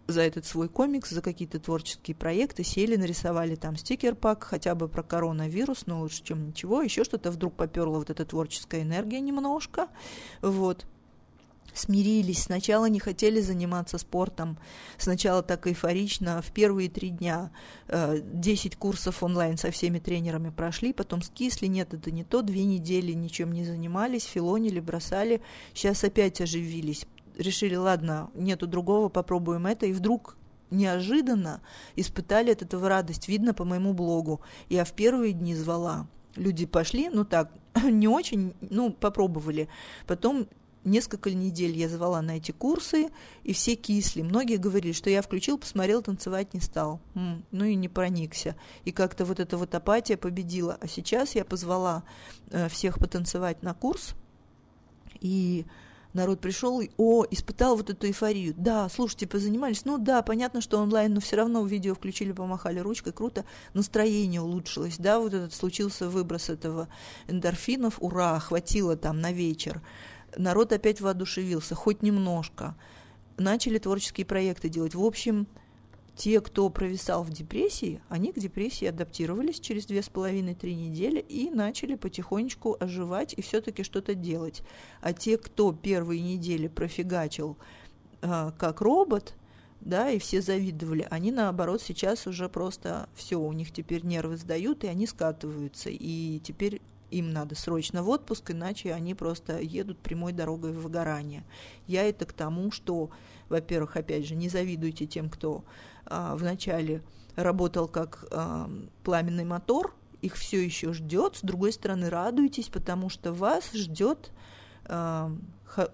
за 0.06 0.22
этот 0.22 0.46
свой 0.46 0.68
комикс, 0.68 1.10
за 1.10 1.22
какие-то 1.22 1.60
творческие 1.60 2.14
проекты, 2.14 2.64
сели, 2.64 2.96
нарисовали 2.96 3.54
там 3.54 3.76
стикер-пак, 3.76 4.44
хотя 4.44 4.74
бы 4.74 4.88
про 4.88 5.02
коронавирус, 5.02 5.86
но 5.86 6.00
лучше, 6.00 6.22
чем 6.22 6.48
ничего, 6.48 6.82
еще 6.82 7.04
что-то 7.04 7.30
вдруг 7.30 7.54
поперло 7.54 7.98
вот 7.98 8.10
эта 8.10 8.24
творческая 8.24 8.82
энергия 8.82 9.20
немножко, 9.20 9.88
вот, 10.40 10.86
смирились. 11.74 12.42
Сначала 12.42 12.86
не 12.86 13.00
хотели 13.00 13.40
заниматься 13.40 13.98
спортом, 13.98 14.58
сначала 14.98 15.42
так 15.42 15.66
эйфорично, 15.66 16.42
в 16.42 16.52
первые 16.52 16.88
три 16.88 17.10
дня 17.10 17.50
э, 17.88 18.20
10 18.22 18.76
курсов 18.76 19.22
онлайн 19.22 19.56
со 19.56 19.70
всеми 19.70 19.98
тренерами 19.98 20.50
прошли, 20.50 20.92
потом 20.92 21.22
скисли, 21.22 21.66
нет, 21.66 21.94
это 21.94 22.10
не 22.10 22.24
то, 22.24 22.42
две 22.42 22.64
недели 22.64 23.12
ничем 23.12 23.52
не 23.52 23.64
занимались, 23.64 24.24
филонили, 24.24 24.80
бросали, 24.80 25.42
сейчас 25.74 26.04
опять 26.04 26.40
оживились, 26.40 27.06
решили, 27.36 27.74
ладно, 27.74 28.30
нету 28.34 28.66
другого, 28.66 29.08
попробуем 29.08 29.66
это, 29.66 29.86
и 29.86 29.92
вдруг 29.92 30.36
неожиданно 30.70 31.60
испытали 31.96 32.50
от 32.50 32.62
этого 32.62 32.88
радость, 32.88 33.28
видно 33.28 33.54
по 33.54 33.64
моему 33.64 33.92
блогу. 33.92 34.40
Я 34.68 34.84
в 34.84 34.92
первые 34.92 35.32
дни 35.32 35.54
звала, 35.54 36.06
люди 36.36 36.66
пошли, 36.66 37.08
ну 37.08 37.24
так, 37.24 37.52
не 37.84 38.08
очень, 38.08 38.54
ну, 38.60 38.92
попробовали. 38.92 39.68
Потом 40.06 40.48
несколько 40.84 41.30
недель 41.30 41.76
я 41.76 41.88
звала 41.88 42.20
на 42.22 42.38
эти 42.38 42.52
курсы, 42.52 43.10
и 43.44 43.52
все 43.52 43.76
кисли. 43.76 44.22
Многие 44.22 44.56
говорили, 44.56 44.92
что 44.92 45.10
я 45.10 45.22
включил, 45.22 45.58
посмотрел, 45.58 46.02
танцевать 46.02 46.54
не 46.54 46.60
стал. 46.60 47.00
М-м, 47.14 47.44
ну 47.50 47.64
и 47.64 47.74
не 47.74 47.88
проникся. 47.88 48.56
И 48.84 48.92
как-то 48.92 49.24
вот 49.24 49.40
эта 49.40 49.56
вот 49.56 49.74
апатия 49.74 50.16
победила. 50.16 50.78
А 50.80 50.88
сейчас 50.88 51.34
я 51.34 51.44
позвала 51.44 52.02
э, 52.50 52.68
всех 52.68 52.98
потанцевать 52.98 53.62
на 53.62 53.74
курс, 53.74 54.14
и 55.20 55.66
народ 56.12 56.40
пришел 56.40 56.81
и, 56.81 56.90
о, 56.96 57.25
испытал 57.31 57.77
вот 57.77 57.90
эту 57.90 58.07
эйфорию. 58.07 58.55
Да, 58.57 58.88
слушайте, 58.88 59.27
позанимались. 59.27 59.85
Ну 59.85 59.98
да, 59.98 60.22
понятно, 60.22 60.61
что 60.61 60.79
онлайн, 60.79 61.14
но 61.14 61.20
все 61.20 61.37
равно 61.37 61.64
видео 61.64 61.94
включили, 61.94 62.33
помахали 62.33 62.79
ручкой, 62.79 63.12
круто. 63.12 63.44
Настроение 63.75 64.40
улучшилось, 64.40 64.98
да, 64.98 65.18
вот 65.18 65.35
этот 65.35 65.55
случился 65.55 66.09
выброс 66.09 66.51
этого 66.51 66.88
эндорфинов, 67.29 67.96
ура, 68.01 68.38
хватило 68.38 68.96
там 68.96 69.20
на 69.20 69.33
вечер 69.33 69.83
народ 70.37 70.72
опять 70.72 71.01
воодушевился, 71.01 71.75
хоть 71.75 72.03
немножко. 72.03 72.75
Начали 73.38 73.79
творческие 73.79 74.27
проекты 74.27 74.68
делать. 74.68 74.94
В 74.94 75.05
общем, 75.05 75.46
те, 76.14 76.40
кто 76.40 76.68
провисал 76.68 77.22
в 77.22 77.31
депрессии, 77.31 78.01
они 78.09 78.33
к 78.33 78.38
депрессии 78.38 78.87
адаптировались 78.87 79.61
через 79.61 79.87
две 79.87 80.03
с 80.03 80.09
половиной-три 80.09 80.75
недели 80.75 81.20
и 81.20 81.51
начали 81.51 81.94
потихонечку 81.94 82.77
оживать 82.79 83.35
и 83.35 83.42
все-таки 83.42 83.83
что-то 83.83 84.14
делать. 84.14 84.62
А 85.01 85.12
те, 85.12 85.38
кто 85.38 85.72
первые 85.72 86.20
недели 86.20 86.68
профигачил 86.68 87.57
э, 88.20 88.53
как 88.59 88.81
робот, 88.81 89.35
да, 89.81 90.11
и 90.11 90.18
все 90.18 90.40
завидовали, 90.40 91.07
они 91.11 91.33
наоборот 91.33 91.83
сейчас 91.83 92.27
уже 92.27 92.48
просто 92.48 93.09
все, 93.14 93.40
у 93.40 93.53
них 93.53 93.72
теперь 93.72 94.05
нервы 94.05 94.37
сдают, 94.37 94.85
и 94.85 94.87
они 94.87 95.07
скатываются, 95.07 95.90
и 95.90 96.40
теперь 96.44 96.81
им 97.11 97.33
надо 97.33 97.55
срочно 97.55 98.03
в 98.03 98.09
отпуск, 98.09 98.51
иначе 98.53 98.92
они 98.92 99.14
просто 99.14 99.59
едут 99.59 99.98
прямой 99.98 100.33
дорогой 100.33 100.72
в 100.72 100.83
выгорание. 100.83 101.44
Я 101.87 102.05
это 102.05 102.27
к 102.27 102.33
тому, 102.33 102.70
что, 102.70 103.11
во-первых, 103.48 103.96
опять 103.96 104.27
же, 104.27 104.35
не 104.35 104.48
завидуйте 104.48 105.07
тем, 105.07 105.29
кто 105.29 105.64
вначале 106.06 107.02
работал 107.36 107.88
как 107.88 108.26
а, 108.30 108.70
пламенный 109.04 109.44
мотор, 109.44 109.94
их 110.22 110.36
все 110.36 110.64
еще 110.64 110.92
ждет. 110.92 111.36
С 111.36 111.42
другой 111.42 111.72
стороны, 111.72 112.08
радуйтесь, 112.08 112.68
потому 112.68 113.08
что 113.08 113.32
вас 113.32 113.72
ждет 113.72 114.30
э, 114.84 115.30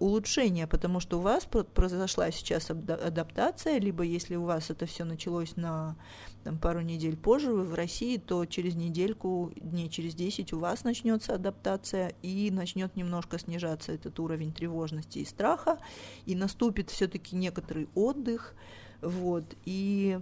улучшение, 0.00 0.66
потому 0.66 1.00
что 1.00 1.18
у 1.18 1.22
вас 1.22 1.46
произошла 1.46 2.30
сейчас 2.30 2.70
адаптация, 2.70 3.78
либо 3.78 4.02
если 4.02 4.36
у 4.36 4.44
вас 4.44 4.70
это 4.70 4.84
все 4.84 5.04
началось 5.04 5.56
на 5.56 5.96
там, 6.44 6.58
пару 6.58 6.82
недель 6.82 7.16
позже, 7.16 7.52
вы 7.52 7.64
в 7.64 7.74
России, 7.74 8.18
то 8.18 8.44
через 8.44 8.74
недельку, 8.74 9.52
дней 9.56 9.88
через 9.88 10.14
10 10.14 10.52
у 10.52 10.58
вас 10.58 10.84
начнется 10.84 11.34
адаптация 11.34 12.12
и 12.22 12.50
начнет 12.50 12.96
немножко 12.96 13.38
снижаться 13.38 13.92
этот 13.92 14.18
уровень 14.20 14.52
тревожности 14.52 15.20
и 15.20 15.24
страха, 15.24 15.78
и 16.26 16.34
наступит 16.34 16.90
все-таки 16.90 17.34
некоторый 17.34 17.88
отдых, 17.94 18.54
вот, 19.00 19.44
и 19.64 20.20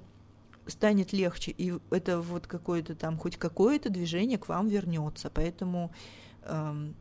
станет 0.66 1.12
легче, 1.12 1.52
и 1.52 1.74
это 1.90 2.20
вот 2.20 2.46
какое-то 2.46 2.94
там, 2.94 3.16
хоть 3.16 3.36
какое-то 3.36 3.88
движение 3.88 4.38
к 4.38 4.48
вам 4.48 4.68
вернется, 4.68 5.30
поэтому 5.30 5.92
эм, 6.42 6.94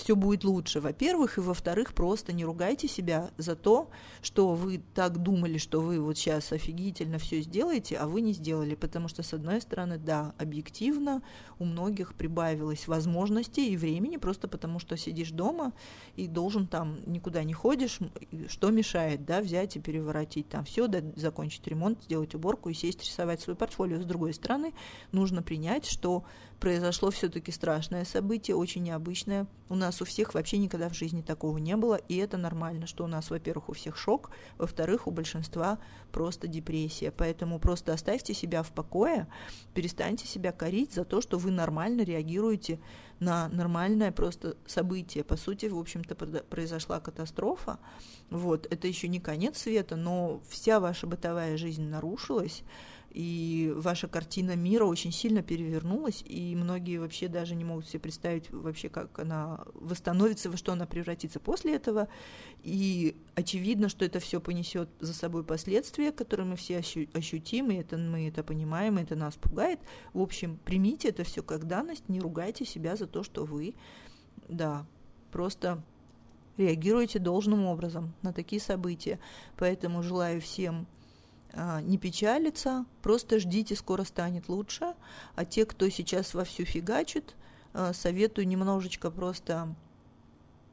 все 0.00 0.16
будет 0.16 0.44
лучше, 0.44 0.80
во-первых, 0.80 1.36
и 1.36 1.42
во-вторых, 1.42 1.92
просто 1.92 2.32
не 2.32 2.44
ругайте 2.44 2.88
себя 2.88 3.30
за 3.36 3.54
то, 3.54 3.90
что 4.22 4.54
вы 4.54 4.82
так 4.94 5.18
думали, 5.18 5.58
что 5.58 5.80
вы 5.80 6.00
вот 6.00 6.16
сейчас 6.16 6.52
офигительно 6.52 7.18
все 7.18 7.42
сделаете, 7.42 7.96
а 7.96 8.06
вы 8.06 8.22
не 8.22 8.32
сделали, 8.32 8.74
потому 8.74 9.08
что, 9.08 9.22
с 9.22 9.34
одной 9.34 9.60
стороны, 9.60 9.98
да, 9.98 10.34
объективно 10.38 11.22
у 11.58 11.66
многих 11.66 12.14
прибавилось 12.14 12.88
возможностей 12.88 13.70
и 13.70 13.76
времени, 13.76 14.16
просто 14.16 14.48
потому 14.48 14.78
что 14.78 14.96
сидишь 14.96 15.32
дома 15.32 15.74
и 16.16 16.26
должен 16.26 16.66
там, 16.66 17.00
никуда 17.04 17.44
не 17.44 17.52
ходишь, 17.52 17.98
что 18.48 18.70
мешает, 18.70 19.26
да, 19.26 19.42
взять 19.42 19.76
и 19.76 19.80
переворотить 19.80 20.48
там 20.48 20.64
все, 20.64 20.86
да, 20.86 21.02
закончить 21.16 21.66
ремонт, 21.66 22.02
сделать 22.04 22.34
уборку 22.34 22.70
и 22.70 22.74
сесть 22.74 23.04
рисовать 23.04 23.42
свой 23.42 23.54
портфолио. 23.54 24.00
С 24.00 24.06
другой 24.06 24.32
стороны, 24.32 24.72
нужно 25.12 25.42
принять, 25.42 25.84
что 25.84 26.24
произошло 26.58 27.10
все-таки 27.10 27.52
страшное 27.52 28.06
событие, 28.06 28.56
очень 28.56 28.82
необычное. 28.82 29.46
У 29.70 29.76
нас 29.76 30.02
у 30.02 30.04
всех 30.04 30.34
вообще 30.34 30.58
никогда 30.58 30.88
в 30.88 30.94
жизни 30.94 31.22
такого 31.22 31.56
не 31.58 31.76
было, 31.76 31.94
и 31.94 32.16
это 32.16 32.36
нормально, 32.36 32.88
что 32.88 33.04
у 33.04 33.06
нас, 33.06 33.30
во-первых, 33.30 33.68
у 33.68 33.72
всех 33.72 33.96
шок, 33.96 34.32
во-вторых, 34.58 35.06
у 35.06 35.12
большинства 35.12 35.78
просто 36.10 36.48
депрессия. 36.48 37.12
Поэтому 37.12 37.60
просто 37.60 37.92
оставьте 37.92 38.34
себя 38.34 38.64
в 38.64 38.72
покое, 38.72 39.28
перестаньте 39.72 40.26
себя 40.26 40.50
корить 40.50 40.92
за 40.92 41.04
то, 41.04 41.20
что 41.20 41.38
вы 41.38 41.52
нормально 41.52 42.02
реагируете 42.02 42.80
на 43.20 43.48
нормальное 43.48 44.12
просто 44.12 44.56
событие. 44.66 45.22
По 45.22 45.36
сути, 45.36 45.66
в 45.66 45.78
общем-то, 45.78 46.14
произошла 46.16 47.00
катастрофа. 47.00 47.78
Вот, 48.30 48.66
это 48.70 48.88
еще 48.88 49.08
не 49.08 49.20
конец 49.20 49.58
света, 49.58 49.96
но 49.96 50.42
вся 50.48 50.80
ваша 50.80 51.06
бытовая 51.06 51.56
жизнь 51.56 51.84
нарушилась 51.84 52.64
и 53.10 53.72
ваша 53.74 54.06
картина 54.06 54.54
мира 54.54 54.84
очень 54.84 55.12
сильно 55.12 55.42
перевернулась, 55.42 56.22
и 56.24 56.54
многие 56.54 56.98
вообще 56.98 57.28
даже 57.28 57.54
не 57.54 57.64
могут 57.64 57.88
себе 57.88 58.00
представить 58.00 58.50
вообще, 58.50 58.88
как 58.88 59.18
она 59.18 59.64
восстановится, 59.74 60.50
во 60.50 60.56
что 60.56 60.72
она 60.72 60.86
превратится 60.86 61.40
после 61.40 61.74
этого, 61.74 62.08
и 62.62 63.16
очевидно, 63.34 63.88
что 63.88 64.04
это 64.04 64.20
все 64.20 64.40
понесет 64.40 64.88
за 65.00 65.12
собой 65.12 65.44
последствия, 65.44 66.12
которые 66.12 66.46
мы 66.46 66.56
все 66.56 66.78
ощутим, 66.78 67.70
и 67.70 67.76
это 67.76 67.96
мы 67.96 68.28
это 68.28 68.44
понимаем, 68.44 68.98
и 68.98 69.02
это 69.02 69.16
нас 69.16 69.34
пугает. 69.34 69.80
В 70.12 70.20
общем, 70.20 70.58
примите 70.64 71.08
это 71.08 71.24
все 71.24 71.42
как 71.42 71.66
данность, 71.66 72.08
не 72.08 72.20
ругайте 72.20 72.64
себя 72.64 72.94
за 72.94 73.06
то, 73.10 73.22
что 73.22 73.44
вы, 73.44 73.74
да, 74.48 74.86
просто 75.30 75.82
реагируете 76.56 77.18
должным 77.18 77.66
образом 77.66 78.14
на 78.22 78.32
такие 78.32 78.60
события. 78.60 79.18
Поэтому 79.56 80.02
желаю 80.02 80.40
всем 80.40 80.86
а, 81.52 81.80
не 81.80 81.98
печалиться, 81.98 82.84
просто 83.02 83.38
ждите, 83.38 83.74
скоро 83.74 84.04
станет 84.04 84.48
лучше. 84.48 84.94
А 85.34 85.44
те, 85.44 85.64
кто 85.64 85.88
сейчас 85.88 86.34
вовсю 86.34 86.64
фигачит, 86.64 87.34
а, 87.72 87.92
советую 87.92 88.46
немножечко 88.46 89.10
просто 89.10 89.74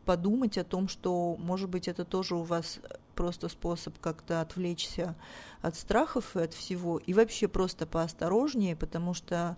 подумать 0.06 0.58
о 0.58 0.64
том, 0.64 0.88
что, 0.88 1.36
может 1.38 1.70
быть, 1.70 1.88
это 1.88 2.06
тоже 2.06 2.36
у 2.36 2.44
вас 2.44 2.80
просто 3.14 3.50
способ 3.50 4.00
как-то 4.00 4.42
отвлечься 4.42 5.16
от 5.62 5.76
страхов 5.76 6.36
и 6.36 6.42
от 6.42 6.54
всего, 6.54 6.98
и 6.98 7.14
вообще 7.14 7.48
просто 7.48 7.86
поосторожнее, 7.86 8.76
потому 8.76 9.14
что 9.14 9.58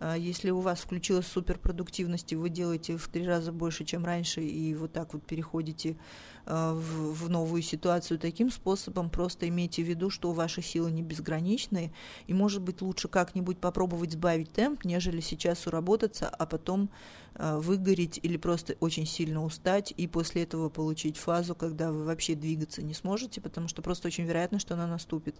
если 0.00 0.50
у 0.50 0.60
вас 0.60 0.80
включилась 0.80 1.26
суперпродуктивность, 1.26 2.32
и 2.32 2.36
вы 2.36 2.48
делаете 2.48 2.96
в 2.96 3.06
три 3.08 3.26
раза 3.26 3.52
больше, 3.52 3.84
чем 3.84 4.04
раньше, 4.04 4.42
и 4.42 4.74
вот 4.74 4.92
так 4.92 5.12
вот 5.12 5.26
переходите 5.26 5.96
а, 6.39 6.39
в, 6.50 7.12
в 7.12 7.30
новую 7.30 7.62
ситуацию 7.62 8.18
таким 8.18 8.50
способом, 8.50 9.08
просто 9.08 9.48
имейте 9.48 9.82
в 9.82 9.86
виду, 9.86 10.10
что 10.10 10.32
ваши 10.32 10.62
силы 10.62 10.90
не 10.90 11.02
безграничны, 11.02 11.92
и, 12.26 12.34
может 12.34 12.62
быть, 12.62 12.82
лучше 12.82 13.08
как-нибудь 13.08 13.58
попробовать 13.58 14.12
сбавить 14.12 14.52
темп, 14.52 14.84
нежели 14.84 15.20
сейчас 15.20 15.66
уработаться, 15.66 16.28
а 16.28 16.46
потом 16.46 16.90
э, 17.34 17.58
выгореть 17.58 18.18
или 18.22 18.36
просто 18.36 18.76
очень 18.80 19.06
сильно 19.06 19.44
устать, 19.44 19.94
и 19.96 20.06
после 20.08 20.42
этого 20.42 20.68
получить 20.68 21.16
фазу, 21.16 21.54
когда 21.54 21.92
вы 21.92 22.04
вообще 22.04 22.34
двигаться 22.34 22.82
не 22.82 22.94
сможете, 22.94 23.40
потому 23.40 23.68
что 23.68 23.80
просто 23.82 24.08
очень 24.08 24.24
вероятно, 24.24 24.58
что 24.58 24.74
она 24.74 24.86
наступит. 24.86 25.36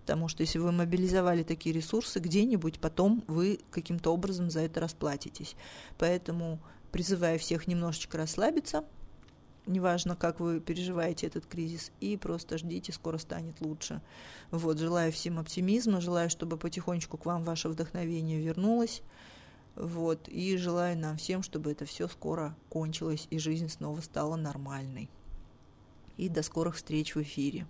Потому 0.00 0.28
что 0.28 0.42
если 0.42 0.58
вы 0.58 0.72
мобилизовали 0.72 1.42
такие 1.42 1.74
ресурсы 1.74 2.20
где-нибудь, 2.20 2.80
потом 2.80 3.22
вы 3.26 3.60
каким-то 3.70 4.12
образом 4.12 4.50
за 4.50 4.60
это 4.60 4.80
расплатитесь. 4.80 5.56
Поэтому 5.98 6.58
призываю 6.90 7.38
всех 7.38 7.66
немножечко 7.66 8.16
расслабиться, 8.16 8.84
неважно, 9.66 10.16
как 10.16 10.40
вы 10.40 10.60
переживаете 10.60 11.26
этот 11.26 11.46
кризис, 11.46 11.92
и 12.00 12.16
просто 12.16 12.58
ждите, 12.58 12.92
скоро 12.92 13.18
станет 13.18 13.60
лучше. 13.60 14.00
Вот, 14.50 14.78
желаю 14.78 15.12
всем 15.12 15.38
оптимизма, 15.38 16.00
желаю, 16.00 16.30
чтобы 16.30 16.56
потихонечку 16.56 17.16
к 17.16 17.26
вам 17.26 17.42
ваше 17.44 17.68
вдохновение 17.68 18.40
вернулось, 18.40 19.02
вот, 19.76 20.28
и 20.28 20.56
желаю 20.56 20.96
нам 20.96 21.16
всем, 21.16 21.42
чтобы 21.42 21.72
это 21.72 21.84
все 21.84 22.08
скоро 22.08 22.56
кончилось, 22.68 23.26
и 23.30 23.38
жизнь 23.38 23.68
снова 23.68 24.00
стала 24.00 24.36
нормальной. 24.36 25.10
И 26.16 26.28
до 26.28 26.42
скорых 26.42 26.76
встреч 26.76 27.14
в 27.14 27.22
эфире. 27.22 27.66